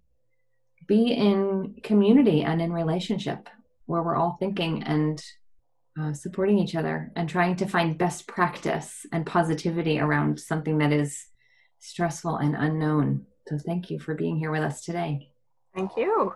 be 0.87 1.13
in 1.13 1.77
community 1.83 2.43
and 2.43 2.63
in 2.63 2.73
relationship 2.73 3.51
where 3.85 4.03
we're 4.03 4.17
all 4.17 4.39
thinking 4.41 4.83
and 4.85 5.23
uh, 6.01 6.13
supporting 6.13 6.59
each 6.59 6.75
other 6.75 7.13
and 7.17 7.29
trying 7.29 7.57
to 7.57 7.67
find 7.67 7.99
best 7.99 8.27
practice 8.27 9.05
and 9.13 9.27
positivity 9.27 9.99
around 9.99 10.41
something 10.41 10.79
that 10.79 10.93
is 10.93 11.27
stressful 11.79 12.37
and 12.37 12.55
unknown. 12.57 13.27
So 13.49 13.59
thank 13.59 13.91
you 13.91 13.99
for 13.99 14.15
being 14.15 14.37
here 14.37 14.51
with 14.51 14.63
us 14.63 14.83
today. 14.85 15.31
Thank 15.75 15.97
you. 15.97 16.35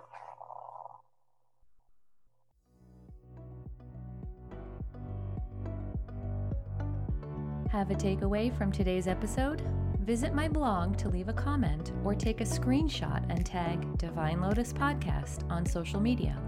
Have 7.71 7.91
a 7.91 7.95
takeaway 7.95 8.57
from 8.57 8.71
today's 8.71 9.09
episode? 9.09 9.63
Visit 10.05 10.35
my 10.35 10.49
blog 10.49 10.97
to 10.99 11.09
leave 11.09 11.29
a 11.29 11.33
comment 11.33 11.93
or 12.05 12.15
take 12.15 12.41
a 12.41 12.45
screenshot 12.45 13.25
and 13.31 13.45
tag 13.45 13.99
Divine 13.99 14.41
Lotus 14.41 14.73
Podcast 14.73 15.51
on 15.51 15.67
social 15.67 15.99
media. 15.99 16.39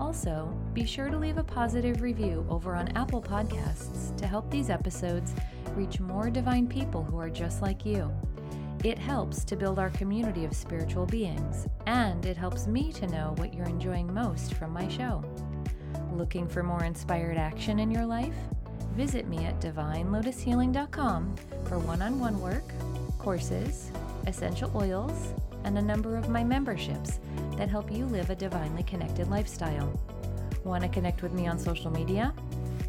Also, 0.00 0.50
be 0.72 0.86
sure 0.86 1.10
to 1.10 1.18
leave 1.18 1.36
a 1.36 1.44
positive 1.44 2.00
review 2.00 2.46
over 2.48 2.74
on 2.74 2.88
Apple 2.96 3.20
Podcasts 3.20 4.16
to 4.16 4.26
help 4.26 4.50
these 4.50 4.70
episodes 4.70 5.34
reach 5.76 6.00
more 6.00 6.30
divine 6.30 6.66
people 6.66 7.04
who 7.04 7.18
are 7.18 7.28
just 7.28 7.60
like 7.60 7.84
you. 7.84 8.10
It 8.82 8.98
helps 8.98 9.44
to 9.44 9.56
build 9.56 9.78
our 9.78 9.90
community 9.90 10.46
of 10.46 10.56
spiritual 10.56 11.04
beings, 11.04 11.68
and 11.86 12.24
it 12.24 12.38
helps 12.38 12.66
me 12.66 12.92
to 12.94 13.06
know 13.08 13.34
what 13.36 13.52
you're 13.52 13.66
enjoying 13.66 14.12
most 14.12 14.54
from 14.54 14.72
my 14.72 14.88
show. 14.88 15.22
Looking 16.12 16.48
for 16.48 16.62
more 16.62 16.84
inspired 16.84 17.36
action 17.36 17.78
in 17.78 17.90
your 17.90 18.06
life? 18.06 18.34
Visit 18.94 19.28
me 19.28 19.44
at 19.44 19.60
divinelotushealing.com 19.60 21.36
for 21.64 21.78
one 21.78 22.00
on 22.00 22.18
one 22.18 22.40
work, 22.40 22.64
courses, 23.18 23.92
essential 24.26 24.72
oils, 24.74 25.34
and 25.64 25.76
a 25.76 25.82
number 25.82 26.16
of 26.16 26.30
my 26.30 26.42
memberships 26.42 27.20
that 27.60 27.68
help 27.68 27.92
you 27.92 28.06
live 28.06 28.30
a 28.30 28.34
divinely 28.34 28.82
connected 28.84 29.28
lifestyle. 29.28 29.92
Want 30.64 30.82
to 30.82 30.88
connect 30.88 31.20
with 31.20 31.34
me 31.34 31.46
on 31.46 31.58
social 31.58 31.90
media? 31.90 32.32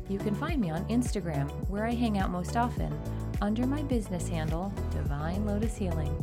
You 0.07 0.17
can 0.17 0.33
find 0.33 0.61
me 0.61 0.69
on 0.69 0.85
Instagram, 0.85 1.49
where 1.67 1.85
I 1.85 1.91
hang 1.91 2.17
out 2.17 2.29
most 2.29 2.55
often, 2.55 2.97
under 3.41 3.67
my 3.67 3.83
business 3.83 4.29
handle, 4.29 4.73
Divine 4.91 5.45
Lotus 5.45 5.75
Healing. 5.75 6.15